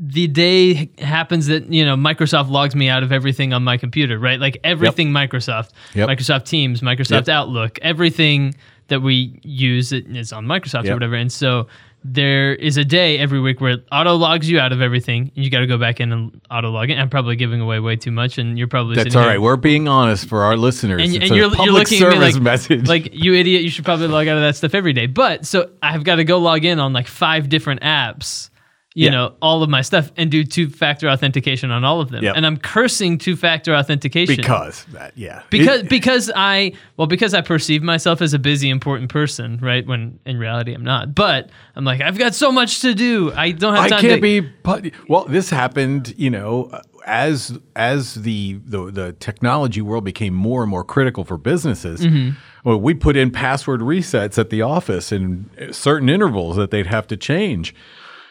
the 0.00 0.28
day 0.28 0.90
happens 0.98 1.46
that 1.48 1.72
you 1.72 1.84
know 1.84 1.96
Microsoft 1.96 2.50
logs 2.50 2.74
me 2.76 2.88
out 2.88 3.02
of 3.02 3.10
everything 3.12 3.52
on 3.52 3.64
my 3.64 3.76
computer, 3.76 4.18
right? 4.18 4.38
Like 4.38 4.58
everything 4.64 5.08
Microsoft, 5.10 5.70
Yep. 5.94 6.08
Microsoft 6.08 6.44
Teams, 6.46 6.80
Microsoft 6.82 7.26
Yep. 7.26 7.28
Outlook, 7.28 7.78
everything 7.82 8.54
that 8.88 9.00
we 9.02 9.38
use 9.42 9.92
it 9.92 10.06
is 10.16 10.32
on 10.32 10.46
Microsoft 10.46 10.88
or 10.88 10.94
whatever. 10.94 11.14
And 11.16 11.30
so 11.32 11.66
there 12.04 12.54
is 12.54 12.76
a 12.76 12.84
day 12.84 13.18
every 13.18 13.40
week 13.40 13.60
where 13.60 13.72
it 13.72 13.86
auto 13.90 14.14
logs 14.14 14.48
you 14.48 14.60
out 14.60 14.72
of 14.72 14.80
everything. 14.80 15.32
And 15.34 15.44
you 15.44 15.50
got 15.50 15.58
to 15.60 15.66
go 15.66 15.76
back 15.76 15.98
in 16.00 16.12
and 16.12 16.40
auto 16.48 16.70
log 16.70 16.88
in. 16.90 16.98
I'm 16.98 17.10
probably 17.10 17.34
giving 17.36 17.60
away 17.60 17.80
way 17.80 17.96
too 17.96 18.12
much, 18.12 18.38
and 18.38 18.56
you're 18.56 18.68
probably 18.68 18.94
That's 18.94 19.16
all 19.16 19.28
here- 19.28 19.40
We're 19.40 19.56
being 19.56 19.88
honest 19.88 20.26
for 20.28 20.42
our 20.44 20.56
listeners. 20.56 21.02
and, 21.02 21.16
it's 21.16 21.24
and 21.24 21.32
a 21.32 21.36
you're, 21.36 21.50
public 21.50 21.66
you're 21.66 21.74
looking 21.74 22.02
at 22.04 22.12
me 22.12 22.18
like, 22.18 22.40
message. 22.40 22.86
like 22.88 23.10
you 23.12 23.34
idiot 23.34 23.62
you 23.62 23.68
should 23.68 23.84
probably 23.84 24.06
log 24.06 24.28
out 24.28 24.36
of 24.36 24.42
that 24.44 24.54
stuff 24.56 24.74
every 24.74 24.92
day 24.92 25.06
but 25.06 25.44
so 25.44 25.70
i've 25.82 26.04
got 26.04 26.14
to 26.16 26.24
go 26.24 26.38
log 26.38 26.64
in 26.64 26.78
on 26.78 26.92
like 26.92 27.08
five 27.08 27.48
different 27.48 27.80
apps 27.82 28.48
you 28.94 29.04
Yeah. 29.04 29.10
know 29.10 29.34
all 29.42 29.62
of 29.62 29.68
my 29.68 29.82
stuff 29.82 30.10
and 30.16 30.30
do 30.30 30.44
two-factor 30.44 31.08
authentication 31.10 31.70
on 31.70 31.84
all 31.84 32.00
of 32.00 32.08
them 32.08 32.24
Yep. 32.24 32.36
and 32.36 32.46
i'm 32.46 32.56
cursing 32.56 33.18
two-factor 33.18 33.74
authentication 33.74 34.36
because 34.36 34.84
that, 34.92 35.12
yeah. 35.14 35.42
because 35.50 35.80
It- 35.82 35.88
because 35.90 36.30
i 36.34 36.72
well 36.96 37.06
because 37.06 37.34
i 37.34 37.40
perceive 37.42 37.82
myself 37.82 38.22
as 38.22 38.32
a 38.32 38.38
busy 38.38 38.70
important 38.70 39.10
person 39.10 39.58
right 39.60 39.86
when 39.86 40.18
in 40.24 40.38
reality 40.38 40.72
i'm 40.74 40.84
not 40.84 41.14
but 41.14 41.50
i'm 41.76 41.84
like 41.84 42.00
i've 42.00 42.18
got 42.18 42.34
so 42.34 42.50
much 42.50 42.80
to 42.80 42.94
do 42.94 43.30
i 43.36 43.50
don't 43.52 43.74
have 43.74 43.88
time 43.90 43.98
I 43.98 44.00
can't 44.00 44.22
to 44.22 44.50
be. 44.82 44.92
Well, 45.08 45.24
this 45.28 45.50
happened. 45.50 46.14
You 46.16 46.30
know, 46.30 46.70
as 47.06 47.58
as 47.76 48.14
the 48.14 48.58
the 48.64 48.90
the 48.90 49.12
technology 49.14 49.80
world 49.80 50.04
became 50.04 50.34
more 50.34 50.62
and 50.62 50.70
more 50.70 50.84
critical 50.84 51.24
for 51.24 51.36
businesses. 51.38 52.00
Mm-hmm. 52.00 52.36
Well, 52.64 52.80
we 52.80 52.92
put 52.94 53.16
in 53.16 53.30
password 53.30 53.80
resets 53.80 54.38
at 54.38 54.50
the 54.50 54.62
office 54.62 55.10
in 55.12 55.48
certain 55.72 56.08
intervals 56.08 56.56
that 56.56 56.70
they'd 56.70 56.86
have 56.86 57.06
to 57.08 57.16
change. 57.16 57.74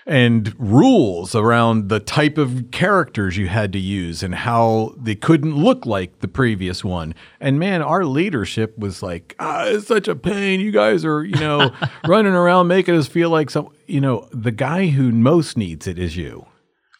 And 0.07 0.55
rules 0.57 1.35
around 1.35 1.89
the 1.89 1.99
type 1.99 2.37
of 2.37 2.71
characters 2.71 3.35
you 3.35 3.49
had 3.49 3.73
to 3.73 3.79
use 3.79 4.23
and 4.23 4.33
how 4.33 4.95
they 4.97 5.15
couldn't 5.15 5.55
look 5.55 5.85
like 5.85 6.19
the 6.19 6.29
previous 6.29 6.81
one. 6.81 7.13
And 7.41 7.59
man, 7.59 7.81
our 7.81 8.05
leadership 8.05 8.77
was 8.77 9.03
like, 9.03 9.35
ah, 9.37 9.65
it's 9.65 9.87
such 9.87 10.07
a 10.07 10.15
pain. 10.15 10.61
You 10.61 10.71
guys 10.71 11.03
are, 11.03 11.25
you 11.25 11.35
know, 11.35 11.71
running 12.07 12.31
around 12.33 12.69
making 12.69 12.95
us 12.95 13.05
feel 13.07 13.29
like 13.29 13.49
some, 13.49 13.67
you 13.85 13.99
know, 13.99 14.29
the 14.31 14.51
guy 14.51 14.87
who 14.87 15.11
most 15.11 15.57
needs 15.57 15.87
it 15.87 15.99
is 15.99 16.15
you. 16.15 16.45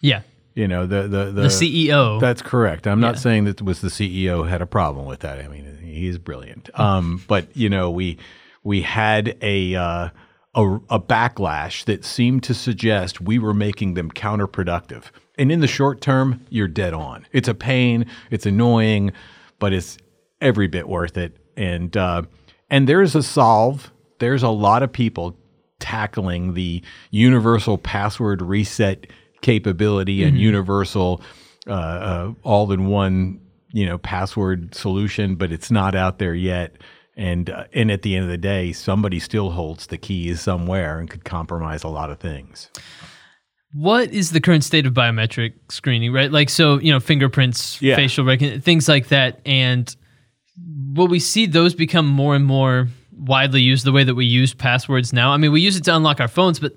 yeah 0.02 0.24
You 0.54 0.68
know, 0.68 0.86
the 0.86 1.04
the 1.04 1.26
the, 1.26 1.42
the 1.44 1.48
ceo 1.48 2.20
That's 2.20 2.42
correct. 2.42 2.88
I'm 2.88 3.00
not 3.00 3.18
saying 3.20 3.46
that 3.46 3.62
it 3.62 3.66
was 3.66 3.80
the 3.80 3.90
CEO 3.90 4.38
who 4.38 4.44
had 4.44 4.62
a 4.62 4.68
problem 4.68 5.06
with 5.06 5.22
that. 5.22 5.40
I 5.40 5.48
mean, 5.48 5.78
he's 5.82 6.18
brilliant. 6.18 6.70
Um, 6.78 7.24
but 7.28 7.56
you 7.56 7.70
know, 7.70 7.90
we 7.90 8.18
we 8.64 8.82
had 8.82 9.38
a, 9.42 9.76
uh, 9.76 10.10
a 10.58 10.80
a 10.90 11.00
backlash 11.00 11.86
that 11.86 12.04
seemed 12.04 12.44
to 12.44 12.54
suggest 12.54 13.22
we 13.22 13.40
were 13.40 13.54
making 13.54 13.94
them 13.94 14.12
counterproductive. 14.12 15.04
And 15.38 15.52
in 15.52 15.62
the 15.62 15.68
short 15.68 16.02
term, 16.02 16.46
you're 16.50 16.68
dead 16.68 16.94
on. 16.94 17.28
It's 17.32 17.48
a 17.48 17.54
pain. 17.54 18.08
It's 18.32 18.46
annoying, 18.46 19.14
but 19.60 19.72
it's 19.72 19.98
every 20.42 20.68
bit 20.68 20.90
worth 20.90 21.18
it. 21.18 21.38
And 21.56 21.96
uh, 21.96 22.24
and 22.70 22.90
there's 22.90 23.16
a 23.16 23.24
solve. 23.24 23.92
There's 24.20 24.44
a 24.44 24.50
lot 24.50 24.84
of 24.84 24.92
people 24.92 25.38
tackling 25.80 26.56
the 26.56 26.82
universal 27.12 27.78
password 27.78 28.42
reset 28.42 29.06
capability 29.42 30.24
and 30.24 30.40
universal 30.40 31.22
uh, 31.68 31.72
uh, 31.72 32.34
all-in-one 32.42 33.40
you 33.74 33.86
know 33.86 34.00
password 34.00 34.74
solution, 34.74 35.36
but 35.36 35.52
it's 35.52 35.70
not 35.70 35.94
out 35.94 36.18
there 36.18 36.34
yet. 36.34 36.78
And 37.18 37.50
uh, 37.50 37.64
and 37.74 37.90
at 37.92 38.04
the 38.04 38.16
end 38.16 38.26
of 38.26 38.30
the 38.30 38.38
day, 38.38 38.72
somebody 38.72 39.20
still 39.20 39.50
holds 39.50 39.88
the 39.88 39.98
keys 39.98 40.40
somewhere 40.42 41.00
and 41.00 41.10
could 41.10 41.26
compromise 41.26 41.84
a 41.84 41.88
lot 41.90 42.12
of 42.12 42.20
things. 42.20 42.70
what 43.74 44.12
is 44.14 44.32
the 44.32 44.40
current 44.40 44.64
state 44.64 44.86
of 44.86 44.94
biometric 44.94 45.54
screening 45.70 46.14
right 46.14 46.32
like 46.32 46.50
so 46.50 46.80
you 46.80 46.92
know 46.92 47.00
fingerprints 47.02 47.82
Yeah. 47.82 47.96
facial 47.98 48.24
recognition 48.24 48.62
things 48.62 48.88
like 48.88 49.10
that 49.10 49.42
and 49.46 49.94
will 50.96 51.08
we 51.10 51.20
see 51.20 51.46
those 51.48 51.76
become 51.76 52.08
more 52.08 52.34
and 52.34 52.46
more 52.46 52.88
widely 53.12 53.62
used 53.62 53.84
the 53.86 53.92
way 53.92 54.06
that 54.06 54.16
we 54.16 54.26
use 54.26 54.54
passwords 54.54 55.12
now 55.12 55.32
i 55.34 55.38
mean 55.38 55.52
we 55.52 55.60
use 55.60 55.76
it 55.76 55.84
to 55.84 55.96
unlock 55.96 56.22
our 56.22 56.30
phones 56.30 56.60
but 56.60 56.74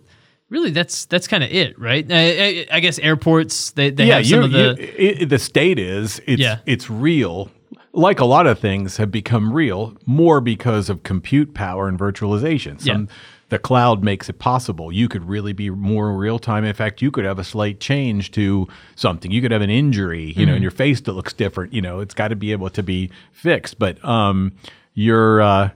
really 0.49 0.71
that's 0.73 1.07
that's 1.07 1.29
kind 1.29 1.45
of 1.45 1.51
it 1.53 1.79
right 1.79 2.11
I, 2.11 2.25
I, 2.47 2.67
I 2.73 2.81
guess 2.81 2.99
airports 2.99 3.71
they, 3.71 3.91
they 3.91 4.07
have 4.07 4.27
some 4.27 4.43
of 4.43 4.51
the 4.51 5.23
it- 5.23 5.29
the 5.29 5.39
state 5.39 5.79
is 5.79 6.21
it's 6.27 6.41
Yeah. 6.43 6.59
it's 6.67 6.91
real. 6.91 7.51
Like 7.93 8.21
a 8.21 8.25
lot 8.25 8.47
of 8.47 8.59
things 8.59 8.99
have 8.99 9.11
become 9.11 9.53
real 9.53 9.97
more 10.07 10.41
because 10.41 10.89
of 10.89 11.03
compute 11.03 11.55
power 11.55 11.89
and 11.89 11.99
virtualization. 11.99 12.81
Some, 12.81 13.09
The 13.49 13.59
cloud 13.59 14.05
makes 14.05 14.29
it 14.29 14.39
possible. 14.39 14.93
You 14.93 15.09
could 15.09 15.29
really 15.29 15.53
be 15.53 15.71
more 15.71 16.17
real 16.17 16.39
time. 16.39 16.65
In 16.65 16.73
fact, 16.73 17.03
you 17.03 17.11
could 17.11 17.25
have 17.25 17.41
a 17.41 17.45
slight 17.45 17.81
change 17.81 18.31
to 18.33 18.69
something. 18.95 19.33
You 19.33 19.43
could 19.43 19.51
have 19.51 19.61
an 19.63 19.71
injury, 19.71 20.33
you 20.37 20.47
know, 20.47 20.53
in 20.55 20.63
your 20.63 20.71
face 20.71 21.01
that 21.01 21.13
looks 21.15 21.33
different. 21.33 21.73
You 21.75 21.83
know, 21.83 21.99
it's 21.99 22.15
got 22.15 22.29
to 22.29 22.37
be 22.37 22.53
able 22.53 22.71
to 22.71 22.83
be 22.83 23.11
fixed. 23.33 23.77
But 23.81 24.03
um, 24.05 24.53
you're 24.95 25.41
uh, 25.41 25.71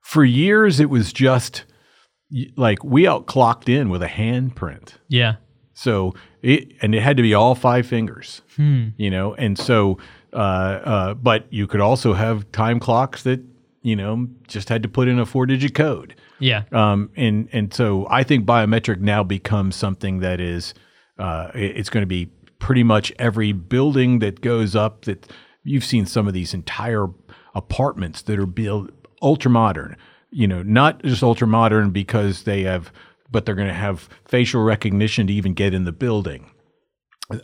for 0.00 0.24
years 0.24 0.80
it 0.80 0.90
was 0.90 1.12
just 1.12 1.64
like 2.56 2.82
we 2.82 3.04
outclocked 3.04 3.68
in 3.68 3.88
with 3.88 4.02
a 4.02 4.08
handprint. 4.08 4.94
yeah 5.08 5.36
So 5.74 6.14
it 6.42 6.72
and 6.82 6.94
it 6.96 7.02
had 7.02 7.16
to 7.16 7.22
be 7.22 7.32
all 7.34 7.54
five 7.54 7.86
fingers, 7.86 8.42
you 8.96 9.10
know, 9.10 9.34
and 9.34 9.56
so 9.56 9.98
uh, 10.32 10.36
uh, 10.36 11.14
but 11.14 11.46
you 11.50 11.66
could 11.66 11.80
also 11.80 12.12
have 12.12 12.50
time 12.52 12.80
clocks 12.80 13.22
that 13.24 13.40
you 13.82 13.96
know 13.96 14.28
just 14.46 14.68
had 14.68 14.82
to 14.82 14.88
put 14.88 15.08
in 15.08 15.18
a 15.18 15.26
four 15.26 15.46
digit 15.46 15.74
code, 15.74 16.14
yeah. 16.38 16.64
Um, 16.72 17.10
and 17.16 17.48
and 17.52 17.72
so 17.72 18.06
I 18.10 18.22
think 18.22 18.46
biometric 18.46 19.00
now 19.00 19.22
becomes 19.22 19.76
something 19.76 20.20
that 20.20 20.40
is 20.40 20.74
uh, 21.18 21.50
it's 21.54 21.90
going 21.90 22.02
to 22.02 22.06
be 22.06 22.26
pretty 22.58 22.82
much 22.82 23.12
every 23.18 23.52
building 23.52 24.20
that 24.20 24.40
goes 24.40 24.76
up 24.76 25.04
that 25.04 25.30
you've 25.64 25.84
seen 25.84 26.06
some 26.06 26.28
of 26.28 26.34
these 26.34 26.54
entire 26.54 27.08
apartments 27.54 28.22
that 28.22 28.38
are 28.38 28.46
built 28.46 28.90
ultra 29.20 29.50
modern 29.50 29.96
you 30.30 30.46
know 30.48 30.62
not 30.62 31.02
just 31.02 31.22
ultra 31.22 31.46
modern 31.46 31.90
because 31.90 32.44
they 32.44 32.62
have 32.62 32.90
but 33.32 33.46
they're 33.46 33.54
going 33.56 33.68
to 33.68 33.74
have 33.74 34.08
facial 34.26 34.62
recognition 34.62 35.26
to 35.26 35.32
even 35.32 35.54
get 35.54 35.74
in 35.74 35.84
the 35.84 35.92
building. 35.92 36.50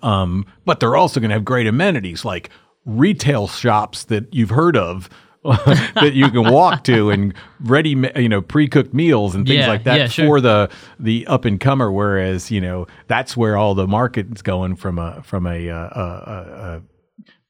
Um, 0.03 0.45
but 0.67 0.81
they're 0.81 0.97
also 0.97 1.19
going 1.19 1.31
to 1.31 1.35
have 1.35 1.47
great 1.47 1.67
amenities 1.67 2.25
like 2.25 2.51
retail 2.89 3.47
shops 3.47 4.05
that 4.05 4.33
you've 4.35 4.51
heard 4.51 4.77
of 4.77 5.09
that 5.45 6.13
you 6.15 6.29
can 6.31 6.51
walk 6.53 6.83
to 6.85 7.11
and 7.11 7.33
ready, 7.61 7.91
you 8.17 8.29
know, 8.29 8.43
pre-cooked 8.43 8.93
meals 8.93 9.35
and 9.37 9.47
things 9.47 9.61
Yeah, 9.61 9.69
like 9.69 9.85
that 9.85 9.99
yeah, 9.99 10.07
sure. 10.09 10.27
for 10.27 10.41
the 10.41 10.69
the 10.99 11.27
up 11.29 11.45
and 11.45 11.61
comer. 11.61 11.93
Whereas 11.93 12.51
you 12.51 12.61
know 12.61 12.87
that's 13.07 13.37
where 13.37 13.57
all 13.57 13.75
the 13.75 13.87
market's 13.87 14.43
going 14.43 14.75
from 14.77 14.99
a 14.99 15.23
from 15.23 15.47
a, 15.47 15.71
uh, 15.71 15.75
uh, 15.75 16.25
uh, 16.27 16.31
uh, 16.55 16.81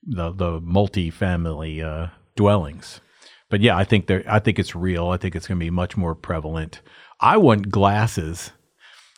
the 0.07 0.33
the 0.33 0.61
multi-family 0.61 1.83
uh, 1.83 2.09
dwellings. 2.37 3.00
But 3.49 3.62
yeah, 3.62 3.76
I 3.76 3.85
think 3.85 4.07
there. 4.07 4.23
I 4.28 4.38
think 4.38 4.59
it's 4.59 4.75
real. 4.75 5.09
I 5.09 5.16
think 5.16 5.35
it's 5.35 5.47
going 5.49 5.59
to 5.59 5.64
be 5.64 5.71
much 5.71 5.97
more 5.97 6.14
prevalent. 6.14 6.83
I 7.21 7.38
want 7.38 7.71
glasses 7.71 8.52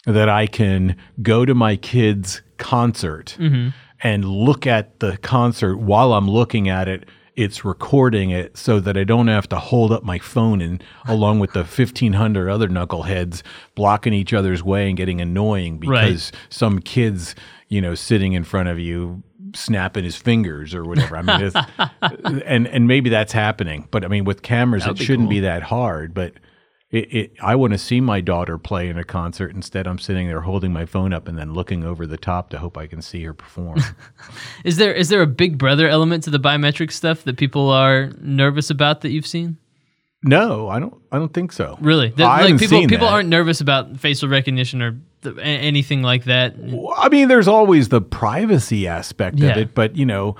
that 0.07 0.29
I 0.29 0.47
can 0.47 0.97
go 1.21 1.45
to 1.45 1.55
my 1.55 1.77
kid's 1.77 2.41
concert 2.57 3.37
and 4.03 4.25
look 4.25 4.67
at 4.67 5.01
the 5.01 5.17
concert 5.19 5.77
while 5.79 6.13
I'm 6.13 6.29
looking 6.29 6.69
at 6.69 6.89
it. 6.89 7.09
It's 7.37 7.65
recording 7.65 8.31
it 8.31 8.57
so 8.57 8.81
that 8.81 8.97
I 8.97 9.05
don't 9.05 9.29
have 9.29 9.49
to 9.49 9.59
hold 9.59 9.93
up 9.93 10.03
my 10.03 10.19
phone 10.19 10.61
and 10.61 10.83
along 11.07 11.39
with 11.39 11.53
the 11.53 11.61
1500 11.61 12.51
other 12.51 12.69
knuckleheads 12.69 13.43
blocking 13.75 14.13
each 14.13 14.33
other's 14.33 14.63
way 14.63 14.89
and 14.89 14.97
getting 14.97 15.21
annoying 15.21 15.79
because 15.79 16.33
some 16.51 16.81
kids, 16.81 17.35
you 17.69 17.81
know, 17.81 17.95
sitting 17.95 18.33
in 18.33 18.45
front 18.45 18.69
of 18.69 18.79
you 18.79 19.23
snapping 19.55 20.05
his 20.05 20.17
fingers 20.17 20.75
or 20.75 20.85
whatever. 20.85 21.17
I 21.17 21.23
mean, 21.23 21.41
it's, 21.43 21.57
and 22.45 22.67
and 22.69 22.87
maybe 22.87 23.11
that's 23.11 23.33
happening, 23.33 23.89
but 23.91 24.05
I 24.05 24.09
mean, 24.09 24.25
with 24.25 24.43
cameras, 24.43 24.87
it 24.87 24.99
shouldn't 24.99 25.27
cool. 25.27 25.31
be 25.31 25.41
that 25.41 25.63
hard. 25.63 26.15
But 26.15 26.35
it, 26.91 27.15
it, 27.15 27.33
I 27.41 27.55
want 27.55 27.73
to 27.73 27.79
see 27.79 28.01
my 28.01 28.21
daughter 28.21 28.59
play 28.59 28.89
in 28.89 28.99
a 28.99 29.05
concert. 29.05 29.55
Instead, 29.55 29.87
I'm 29.87 29.99
sitting 29.99 30.27
there 30.27 30.41
holding 30.41 30.73
my 30.73 30.87
phone 30.87 31.13
up 31.13 31.29
and 31.29 31.39
then 31.39 31.53
looking 31.55 31.85
over 31.85 32.07
the 32.07 32.17
top 32.17 32.51
to 32.51 32.59
hope 32.59 32.77
I 32.77 32.87
can 32.89 33.01
see 33.01 33.23
her 33.25 33.33
perform. 33.35 33.81
is 34.65 34.77
there 34.77 34.93
is 34.93 35.09
there 35.09 35.23
a 35.23 35.27
big 35.27 35.57
brother 35.59 35.89
element 35.89 36.25
to 36.25 36.31
the 36.31 36.41
biometric 36.41 36.91
stuff 36.91 37.23
that 37.25 37.37
people 37.37 37.71
are 37.71 38.11
nervous 38.21 38.71
about 38.71 39.03
that 39.03 39.11
you've 39.11 39.27
seen 39.27 39.57
no, 40.23 40.69
I 40.69 40.79
don't. 40.81 40.93
I 41.11 41.19
don't 41.19 41.33
think 41.33 41.51
so. 41.51 41.79
Really, 41.81 42.11
That- 42.11 42.27
I 42.27 42.27
like 42.27 42.41
haven't 42.43 42.59
people 42.59 42.81
people 42.83 43.07
that. 43.07 43.13
aren't 43.15 43.31
nervous 43.31 43.63
about 43.63 43.99
facial 43.99 44.29
recognition 44.29 44.83
or 44.83 45.01
th- 45.23 45.37
anything 45.41 46.03
like 46.03 46.25
that. 46.25 46.57
I 46.99 47.09
mean, 47.09 47.29
there's 47.29 47.49
always 47.49 47.89
the 47.89 48.03
privacy 48.03 48.87
aspect 48.87 49.39
Yeah. 49.39 49.53
of 49.53 49.57
it, 49.57 49.75
but 49.75 49.97
you 49.97 50.05
know, 50.05 50.37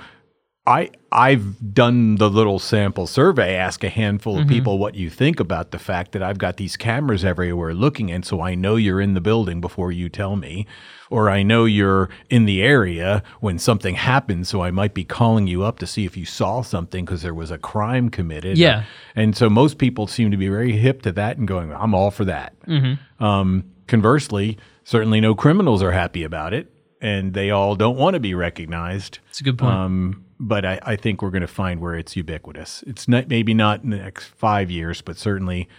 I 0.67 0.91
I've 1.11 1.73
done 1.73 2.15
the 2.15 2.29
little 2.29 2.59
sample 2.59 3.07
survey, 3.07 3.55
ask 3.55 3.83
a 3.83 3.89
handful 3.89 4.35
Mm-hmm. 4.35 4.43
of 4.43 4.47
people 4.49 4.77
what 4.77 4.93
you 4.95 5.09
think 5.09 5.39
about 5.39 5.71
the 5.71 5.79
fact 5.79 6.11
that 6.11 6.21
I've 6.21 6.37
got 6.37 6.57
these 6.57 6.77
cameras 6.77 7.25
everywhere 7.25 7.73
looking, 7.73 8.11
and 8.11 8.23
so 8.23 8.41
I 8.41 8.53
know 8.53 8.75
you're 8.75 9.01
in 9.01 9.15
the 9.15 9.21
building 9.21 9.59
before 9.59 9.91
you 9.91 10.07
tell 10.07 10.35
me, 10.35 10.67
or 11.09 11.29
I 11.31 11.41
know 11.41 11.65
you're 11.65 12.09
in 12.29 12.45
the 12.45 12.61
area 12.61 13.23
when 13.39 13.57
something 13.57 13.95
happens, 13.95 14.49
so 14.49 14.61
I 14.61 14.69
might 14.69 14.93
be 14.93 15.03
calling 15.03 15.47
you 15.47 15.63
up 15.63 15.79
to 15.79 15.87
see 15.87 16.05
if 16.05 16.15
you 16.15 16.25
saw 16.25 16.61
something 16.61 17.05
because 17.05 17.23
there 17.23 17.33
was 17.33 17.49
a 17.49 17.57
crime 17.57 18.09
committed. 18.09 18.57
Yeah. 18.59 18.83
and 19.15 19.35
so 19.35 19.49
most 19.49 19.79
people 19.79 20.05
seem 20.05 20.29
to 20.29 20.37
be 20.37 20.47
very 20.47 20.73
hip 20.73 21.01
to 21.01 21.11
that 21.13 21.37
and 21.37 21.47
going, 21.47 21.73
I'm 21.73 21.95
all 21.95 22.11
for 22.11 22.25
that. 22.25 22.53
Mm-hmm. 22.67 23.23
Um, 23.23 23.63
conversely, 23.87 24.57
certainly 24.83 25.19
no 25.21 25.33
criminals 25.33 25.81
are 25.81 25.91
happy 25.91 26.23
about 26.23 26.53
it, 26.53 26.71
and 27.01 27.33
they 27.33 27.49
all 27.49 27.75
don't 27.75 27.97
want 27.97 28.13
to 28.13 28.19
be 28.19 28.35
recognized. 28.35 29.17
It's 29.29 29.41
a 29.41 29.43
good 29.43 29.57
point. 29.57 29.73
Um, 29.73 30.25
but 30.41 30.65
I, 30.65 30.79
I 30.83 30.95
think 30.95 31.21
we're 31.21 31.29
going 31.29 31.41
to 31.41 31.47
find 31.47 31.79
where 31.79 31.95
it's 31.95 32.15
ubiquitous. 32.15 32.83
It's 32.87 33.07
not 33.07 33.29
maybe 33.29 33.53
not 33.53 33.83
in 33.83 33.91
the 33.91 33.97
next 33.97 34.25
five 34.25 34.71
years, 34.71 35.01
but 35.01 35.15
certainly 35.15 35.69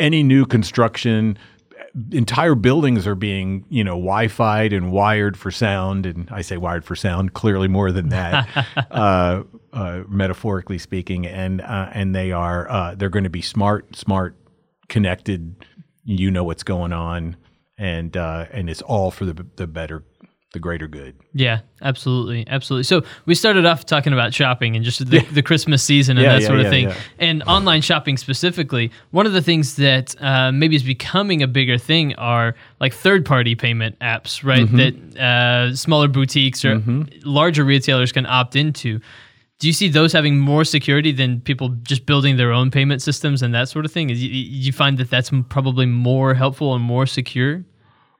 any 0.00 0.22
new 0.22 0.46
construction, 0.46 1.38
entire 2.10 2.54
buildings 2.54 3.06
are 3.06 3.14
being 3.14 3.66
you 3.68 3.84
know 3.84 3.92
Wi-Fi'd 3.92 4.72
and 4.72 4.90
wired 4.90 5.36
for 5.36 5.50
sound, 5.50 6.06
and 6.06 6.28
I 6.30 6.40
say 6.40 6.56
wired 6.56 6.86
for 6.86 6.96
sound, 6.96 7.34
clearly 7.34 7.68
more 7.68 7.92
than 7.92 8.08
that, 8.08 8.48
uh, 8.90 9.42
uh, 9.74 10.02
metaphorically 10.08 10.78
speaking, 10.78 11.26
and 11.26 11.60
uh, 11.60 11.90
and 11.92 12.14
they 12.14 12.32
are 12.32 12.70
uh, 12.70 12.94
they're 12.94 13.10
going 13.10 13.24
to 13.24 13.30
be 13.30 13.42
smart, 13.42 13.94
smart, 13.94 14.36
connected. 14.88 15.66
You 16.04 16.30
know 16.30 16.44
what's 16.44 16.64
going 16.64 16.94
on, 16.94 17.36
and 17.76 18.16
uh, 18.16 18.46
and 18.50 18.70
it's 18.70 18.82
all 18.82 19.10
for 19.10 19.26
the 19.26 19.46
the 19.56 19.66
better, 19.66 20.02
the 20.52 20.58
greater 20.58 20.86
good. 20.86 21.14
Yeah, 21.32 21.60
absolutely, 21.80 22.46
absolutely. 22.46 22.84
So 22.84 23.02
we 23.24 23.34
started 23.34 23.64
off 23.64 23.86
talking 23.86 24.12
about 24.12 24.34
shopping 24.34 24.76
and 24.76 24.84
just 24.84 25.08
the, 25.08 25.20
the 25.32 25.42
Christmas 25.42 25.82
season 25.82 26.18
and 26.18 26.24
Yeah, 26.24 26.34
that 26.34 26.42
yeah, 26.42 26.46
sort 26.46 26.58
of 26.60 26.64
yeah, 26.64 26.70
thing, 26.70 26.88
yeah. 26.88 26.96
and 27.18 27.42
online 27.44 27.80
shopping 27.80 28.16
specifically. 28.16 28.90
One 29.10 29.26
of 29.26 29.32
the 29.32 29.42
things 29.42 29.76
that 29.76 30.14
uh, 30.22 30.52
maybe 30.52 30.76
is 30.76 30.82
becoming 30.82 31.42
a 31.42 31.46
bigger 31.46 31.78
thing 31.78 32.14
are 32.16 32.54
like 32.80 32.92
third-party 32.92 33.54
payment 33.54 33.98
apps, 34.00 34.44
right? 34.44 34.66
Mm-hmm. 34.66 35.10
That 35.10 35.20
uh, 35.20 35.74
smaller 35.76 36.08
boutiques 36.08 36.64
or 36.64 36.82
larger 37.24 37.64
retailers 37.64 38.12
can 38.12 38.26
opt 38.26 38.54
into. 38.56 39.00
Do 39.58 39.68
you 39.68 39.72
see 39.72 39.88
those 39.88 40.12
having 40.12 40.40
more 40.40 40.64
security 40.64 41.12
than 41.12 41.40
people 41.40 41.68
just 41.82 42.04
building 42.04 42.36
their 42.36 42.50
own 42.50 42.70
payment 42.72 43.00
systems 43.00 43.42
and 43.42 43.54
that 43.54 43.68
sort 43.68 43.84
of 43.84 43.92
thing? 43.92 44.10
Is 44.10 44.20
you, 44.22 44.28
you 44.28 44.72
find 44.72 44.98
that 44.98 45.08
that's 45.08 45.30
probably 45.48 45.86
more 45.86 46.34
helpful 46.34 46.74
and 46.74 46.82
more 46.82 47.06
secure? 47.06 47.64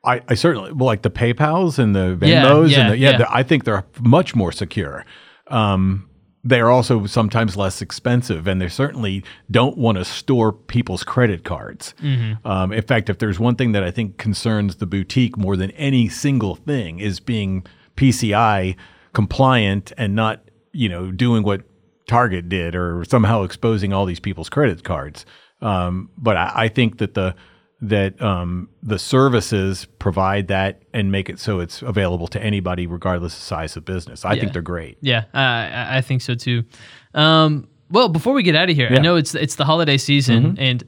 I, 0.05 0.21
I 0.29 0.35
certainly 0.35 0.73
well, 0.73 0.87
like 0.87 1.03
the 1.03 1.11
PayPal's 1.11 1.79
and 1.79 1.95
the 1.95 2.19
Yeah, 2.21 2.45
Venmos 2.45 2.71
yeah, 2.71 2.81
and 2.81 2.93
the, 2.93 2.99
yeah, 2.99 3.11
yeah. 3.11 3.19
the- 3.19 3.33
I 3.35 3.43
think 3.43 3.65
they're 3.65 3.85
much 4.01 4.35
more 4.35 4.53
secure. 4.53 5.05
Um, 5.49 6.09
they 6.45 6.61
are 6.61 6.71
also 6.71 7.07
sometimes 7.07 7.57
less 7.57 7.81
expensive, 7.81 8.49
and 8.49 8.61
they 8.61 8.69
certainly 8.69 9.23
don't 9.49 9.79
want 9.79 9.97
to 9.99 10.05
store 10.05 10.53
people's 10.53 11.05
credit 11.05 11.45
cards. 11.45 11.95
Mm-hmm. 12.03 12.45
Um, 12.45 12.73
in 12.73 12.83
fact, 12.83 13.09
if 13.09 13.19
there's 13.19 13.39
one 13.39 13.55
thing 13.55 13.71
that 13.73 13.85
I 13.85 13.93
think 13.93 14.17
concerns 14.19 14.77
the 14.77 14.87
boutique 14.87 15.37
more 15.37 15.57
than 15.57 15.71
any 15.73 16.09
single 16.09 16.57
thing 16.57 16.99
is 16.99 17.21
being 17.21 17.65
PCI 17.97 18.75
compliant 19.13 19.93
and 19.97 20.17
not, 20.17 20.43
you 20.73 20.89
know, 20.89 21.13
doing 21.13 21.45
what 21.45 21.61
Target 22.09 22.49
did 22.49 22.75
or 22.75 23.05
somehow 23.05 23.45
exposing 23.45 23.93
all 23.93 24.05
these 24.05 24.19
people's 24.21 24.49
credit 24.49 24.83
cards. 24.83 25.25
Um, 25.61 26.11
but 26.19 26.37
I, 26.37 26.53
I 26.65 26.69
think 26.69 26.99
that 26.99 27.15
the 27.15 27.37
that 27.83 28.21
um, 28.23 28.69
the 28.83 28.99
services 28.99 29.87
provide 29.99 30.49
that 30.49 30.83
and 30.95 31.11
make 31.11 31.29
it 31.29 31.39
so 31.41 31.59
it's 31.61 31.83
available 31.83 32.29
to 32.29 32.41
anybody 32.43 32.87
regardless 32.87 33.35
of 33.35 33.41
size 33.43 33.77
of 33.77 33.85
business. 33.85 34.25
I 34.25 34.35
Yeah. 34.35 34.41
think 34.41 34.53
they're 34.53 34.62
great. 34.62 34.99
Yeah, 35.01 35.25
I, 35.35 35.43
I- 35.43 35.97
I 35.97 36.01
think 36.01 36.23
so 36.23 36.35
too. 36.35 36.62
Um, 37.15 37.67
well, 37.91 38.09
before 38.09 38.33
we 38.35 38.43
get 38.43 38.55
out 38.55 38.71
of 38.71 38.77
here, 38.77 38.87
I 38.87 38.91
Yeah. 38.91 38.97
Mm-hmm. 38.97 39.03
know 39.05 39.17
it's 39.17 39.35
it's 39.35 39.57
the 39.57 39.65
holiday 39.65 39.99
season, 39.99 40.57
and 40.59 40.83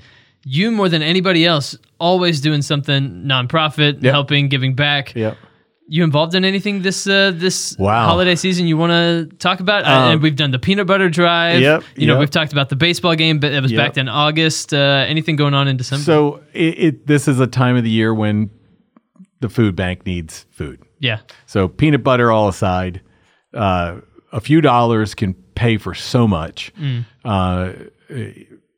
you 0.44 0.70
more 0.70 0.88
than 0.88 1.02
anybody 1.02 1.44
else 1.44 1.76
always 1.98 2.40
doing 2.40 2.62
something 2.62 3.24
nonprofit, 3.26 4.02
Yep. 4.02 4.12
helping, 4.12 4.48
giving 4.48 4.74
back. 4.74 5.14
Yep. 5.14 5.36
You 5.86 6.02
involved 6.02 6.34
in 6.34 6.44
anything 6.46 6.80
this 6.82 7.06
uh, 7.06 7.30
this 7.34 7.76
Wow. 7.78 8.06
holiday 8.06 8.36
season 8.36 8.66
you 8.66 8.76
want 8.78 8.92
to 8.92 9.36
talk 9.36 9.60
about? 9.60 9.84
Uh, 9.84 10.12
and 10.12 10.22
we've 10.22 10.34
done 10.36 10.50
the 10.50 10.58
peanut 10.58 10.86
butter 10.86 11.10
drive. 11.10 11.60
Yep, 11.60 11.84
You 11.96 12.06
know, 12.06 12.14
yep. 12.14 12.20
we've 12.20 12.30
talked 12.30 12.52
about 12.52 12.70
the 12.70 12.76
baseball 12.76 13.14
game, 13.16 13.38
but 13.38 13.52
it 13.52 13.62
was 13.62 13.70
Yep. 13.70 13.78
back 13.86 13.96
in 13.98 14.08
August. 14.08 14.72
Uh, 14.72 15.04
anything 15.06 15.36
going 15.36 15.52
on 15.52 15.68
in 15.68 15.76
December? 15.76 16.02
So 16.04 16.40
it, 16.54 16.78
it 16.78 17.06
this 17.06 17.28
is 17.28 17.38
a 17.38 17.46
time 17.46 17.76
of 17.76 17.84
the 17.84 17.90
year 17.90 18.14
when 18.14 18.48
the 19.40 19.48
food 19.50 19.76
bank 19.76 20.06
needs 20.06 20.46
food. 20.50 20.80
yeah, 21.00 21.18
So 21.44 21.68
peanut 21.68 22.02
butter 22.02 22.32
all 22.32 22.48
aside, 22.48 23.02
uh, 23.52 23.96
a 24.32 24.40
few 24.40 24.62
dollars 24.62 25.14
can 25.14 25.34
pay 25.54 25.76
for 25.76 25.92
so 25.94 26.26
much. 26.26 26.72
Uh, 27.26 27.72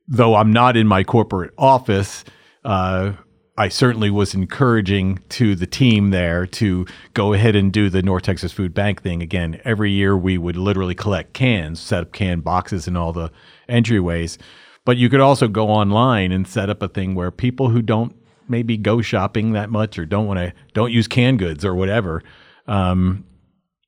though 0.09 0.35
I'm 0.35 0.52
not 0.52 0.76
in 0.76 0.87
my 0.88 1.04
corporate 1.04 1.52
office, 1.57 2.24
uh, 2.64 3.12
I 3.59 3.69
certainly 3.69 4.11
was 4.11 4.35
encouraging 4.35 5.21
to 5.31 5.55
the 5.55 5.66
team 5.66 6.11
there 6.11 6.47
to 6.47 6.87
go 7.14 7.33
ahead 7.33 7.57
and 7.57 7.73
do 7.73 7.88
the 7.88 8.03
North 8.03 8.25
Texas 8.25 8.53
Food 8.53 8.75
Bank 8.75 9.03
thing 9.03 9.23
again. 9.23 9.61
Every 9.64 9.90
year 9.90 10.16
we 10.16 10.37
would 10.37 10.57
literally 10.57 10.95
collect 10.95 11.33
cans, 11.33 11.81
set 11.81 12.03
up 12.03 12.12
can 12.12 12.40
boxes 12.40 12.87
in 12.87 12.97
all 12.97 13.14
the 13.14 13.31
entryways. 13.69 14.37
But 14.85 14.99
you 14.99 15.09
could 15.09 15.21
also 15.21 15.49
go 15.49 15.69
online 15.69 16.33
and 16.33 16.47
set 16.47 16.69
up 16.69 16.83
a 16.83 16.88
thing 16.88 17.14
where 17.14 17.31
people 17.31 17.71
who 17.71 17.81
don't 17.81 18.14
maybe 18.49 18.77
go 18.77 19.01
shopping 19.01 19.53
that 19.53 19.71
much 19.71 19.99
or 19.99 20.05
don't 20.05 20.27
want 20.27 20.38
to 20.38 20.53
don't 20.75 20.92
use 20.92 21.09
canned 21.09 21.38
goods 21.38 21.64
or 21.64 21.75
whatever 21.75 22.23
um, 22.69 23.25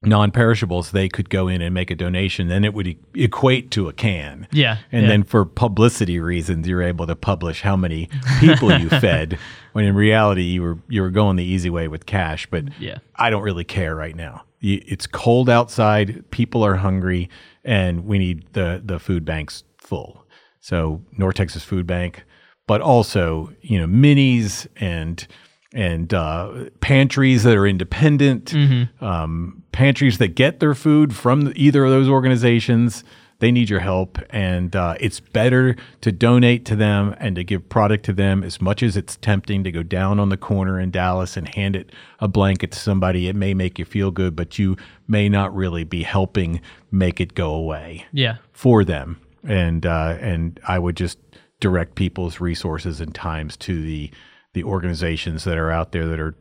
non-perishables 0.02 0.92
they 0.92 1.08
could 1.08 1.28
go 1.28 1.48
in 1.48 1.60
and 1.60 1.74
make 1.74 1.90
a 1.90 1.94
donation 1.94 2.46
then 2.48 2.64
it 2.64 2.72
would 2.72 2.86
e- 2.86 2.98
equate 3.14 3.70
to 3.72 3.88
a 3.88 3.92
can 3.92 4.46
Yeah, 4.52 4.78
and 4.92 5.02
yeah. 5.02 5.08
then 5.08 5.22
for 5.24 5.44
publicity 5.44 6.20
reasons 6.20 6.68
you're 6.68 6.82
able 6.82 7.06
to 7.08 7.16
publish 7.16 7.62
how 7.62 7.76
many 7.76 8.08
people 8.38 8.72
you 8.78 8.88
fed 9.00 9.38
when 9.72 9.84
in 9.84 9.94
reality 9.96 10.42
you 10.42 10.62
were 10.62 10.78
you 10.88 11.02
were 11.02 11.10
going 11.10 11.36
the 11.36 11.44
easy 11.44 11.68
way 11.68 11.88
with 11.88 12.06
cash 12.06 12.46
but 12.48 12.64
Yeah. 12.78 12.98
i 13.16 13.28
don't 13.28 13.42
really 13.42 13.64
care 13.64 13.94
right 13.96 14.14
now 14.14 14.44
it's 14.60 15.06
cold 15.06 15.48
outside 15.50 16.24
people 16.30 16.64
are 16.64 16.76
hungry 16.76 17.28
and 17.64 18.04
we 18.06 18.18
need 18.18 18.44
the 18.52 18.80
the 18.84 18.98
food 19.00 19.24
banks 19.24 19.64
full 19.78 20.24
so 20.60 21.02
north 21.16 21.34
texas 21.36 21.64
food 21.64 21.86
bank 21.88 22.22
but 22.68 22.80
also 22.80 23.52
you 23.62 23.78
know 23.80 23.86
minis 23.86 24.68
and 24.76 25.26
and 25.74 26.14
uh, 26.14 26.66
pantries 26.80 27.42
that 27.42 27.56
are 27.56 27.66
independent, 27.66 28.54
um, 29.00 29.62
pantries 29.72 30.18
that 30.18 30.28
get 30.28 30.60
their 30.60 30.74
food 30.74 31.14
from 31.14 31.52
either 31.56 31.84
of 31.84 31.90
those 31.90 32.08
organizations. 32.08 33.04
They 33.40 33.52
need 33.52 33.70
your 33.70 33.78
help, 33.78 34.18
and 34.30 34.74
uh, 34.74 34.96
it's 34.98 35.20
better 35.20 35.76
to 36.00 36.10
donate 36.10 36.64
to 36.64 36.74
them 36.74 37.14
and 37.20 37.36
to 37.36 37.44
give 37.44 37.68
product 37.68 38.04
to 38.06 38.12
them 38.12 38.42
as 38.42 38.60
much 38.60 38.82
as 38.82 38.96
it's 38.96 39.16
tempting 39.16 39.62
to 39.62 39.70
go 39.70 39.84
down 39.84 40.18
on 40.18 40.28
the 40.28 40.36
corner 40.36 40.80
in 40.80 40.90
Dallas 40.90 41.36
and 41.36 41.46
hand 41.54 41.76
it 41.76 41.92
a 42.18 42.26
blanket 42.26 42.72
to 42.72 42.78
somebody. 42.78 43.28
It 43.28 43.36
may 43.36 43.54
make 43.54 43.78
you 43.78 43.84
feel 43.84 44.10
good, 44.10 44.34
but 44.34 44.58
you 44.58 44.76
may 45.06 45.28
not 45.28 45.54
really 45.54 45.84
be 45.84 46.02
helping 46.02 46.60
make 46.90 47.20
it 47.20 47.34
go 47.34 47.54
away 47.54 48.06
yeah, 48.12 48.38
for 48.52 48.82
them. 48.82 49.20
And 49.44 49.86
uh, 49.86 50.16
and 50.20 50.58
I 50.66 50.80
would 50.80 50.96
just 50.96 51.18
direct 51.60 51.94
people's 51.94 52.40
resources 52.40 53.00
and 53.00 53.14
times 53.14 53.56
to 53.58 53.80
the 53.80 54.10
the 54.54 54.64
organizations 54.64 55.44
that 55.44 55.58
are 55.58 55.70
out 55.70 55.92
there 55.92 56.06
that 56.06 56.20
are 56.20 56.34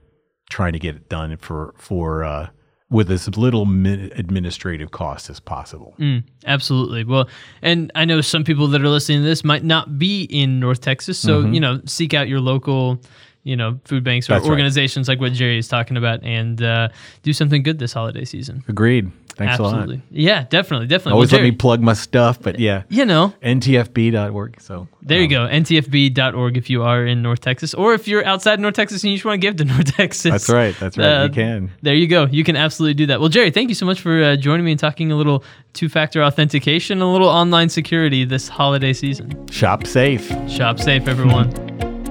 trying 0.50 0.74
to 0.74 0.80
get 0.80 0.96
it 0.96 1.10
done 1.10 1.38
for 1.38 1.74
for 1.78 2.24
uh, 2.24 2.50
with 2.90 3.12
as 3.12 3.28
little 3.38 3.64
administrative 3.64 4.92
cost 4.92 5.30
as 5.30 5.40
possible. 5.42 5.94
Mm, 6.00 6.24
absolutely. 6.46 7.04
Well, 7.04 7.28
and 7.62 7.92
I 7.96 8.06
know 8.06 8.22
some 8.22 8.44
people 8.46 8.68
that 8.68 8.82
are 8.82 8.88
listening 8.88 9.20
to 9.20 9.26
this 9.26 9.44
might 9.44 9.64
not 9.64 10.00
be 10.00 10.24
in 10.24 10.60
North 10.60 10.80
Texas, 10.82 11.20
so 11.20 11.42
you 11.46 11.60
know, 11.60 11.82
seek 11.86 12.14
out 12.14 12.30
your 12.30 12.40
local, 12.40 13.02
you 13.44 13.56
know, 13.58 13.80
food 13.84 14.04
banks 14.06 14.30
or 14.30 14.34
Mm-hmm. 14.34 14.40
That's 14.40 14.48
right. 14.48 14.52
organizations 14.52 15.08
like 15.10 15.20
what 15.20 15.34
Jerry 15.34 15.58
is 15.58 15.68
talking 15.68 15.98
about, 15.98 16.24
and 16.24 16.62
uh, 16.62 16.90
do 17.24 17.34
something 17.34 17.62
good 17.62 17.80
this 17.80 17.92
holiday 17.92 18.24
season. 18.24 18.64
Agreed. 18.70 19.12
Thanks 19.38 19.60
absolutely. 19.60 19.96
a 19.96 19.98
lot. 20.00 20.04
Yeah, 20.10 20.44
definitely, 20.50 20.88
definitely. 20.88 21.14
Always 21.14 21.32
well, 21.32 21.42
let 21.42 21.46
me 21.46 21.56
plug 21.56 21.80
my 21.80 21.94
stuff, 21.94 22.42
but 22.42 22.58
yeah, 22.58 22.84
you 22.90 23.06
know, 23.06 23.34
ntfb.org. 23.44 24.60
So 24.60 24.88
there 25.04 25.22
you 25.22 25.28
go. 25.28 25.48
NTFB.org 25.48 26.58
if 26.58 26.72
you 26.72 26.82
are 26.82 27.06
in 27.06 27.22
North 27.22 27.42
Texas, 27.42 27.76
or 27.76 27.94
if 27.94 28.08
you're 28.08 28.26
outside 28.26 28.60
North 28.60 28.74
Texas 28.74 29.04
and 29.04 29.12
you 29.12 29.18
just 29.18 29.26
want 29.26 29.40
to 29.40 29.48
give 29.48 29.58
to 29.58 29.66
North 29.74 29.96
Texas. 29.96 30.32
that's 30.32 30.50
right. 30.50 30.76
That's 30.80 30.98
right. 30.98 31.08
Uh, 31.08 31.24
you 31.26 31.30
can. 31.30 31.72
There 31.84 31.94
you 31.94 32.08
go. 32.08 32.26
You 32.26 32.44
can 32.44 32.56
absolutely 32.56 32.96
do 32.96 33.06
that. 33.08 33.20
Well, 33.20 33.30
Jerry, 33.30 33.52
thank 33.52 33.70
you 33.70 33.76
so 33.76 33.86
much 33.86 34.02
for 34.02 34.24
uh, 34.24 34.36
joining 34.36 34.66
me 34.66 34.72
and 34.72 34.80
talking 34.80 35.12
a 35.12 35.16
little 35.16 35.44
two 35.74 35.88
factor 35.88 36.24
authentication, 36.24 37.02
a 37.02 37.12
little 37.12 37.30
online 37.30 37.70
security 37.70 38.26
this 38.26 38.48
holiday 38.48 38.94
season. 38.94 39.48
Shop 39.50 39.86
safe. 39.86 40.28
Shop 40.50 40.80
safe, 40.80 41.08
everyone. 41.08 41.52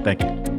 Thank 0.03 0.21
you. 0.21 0.56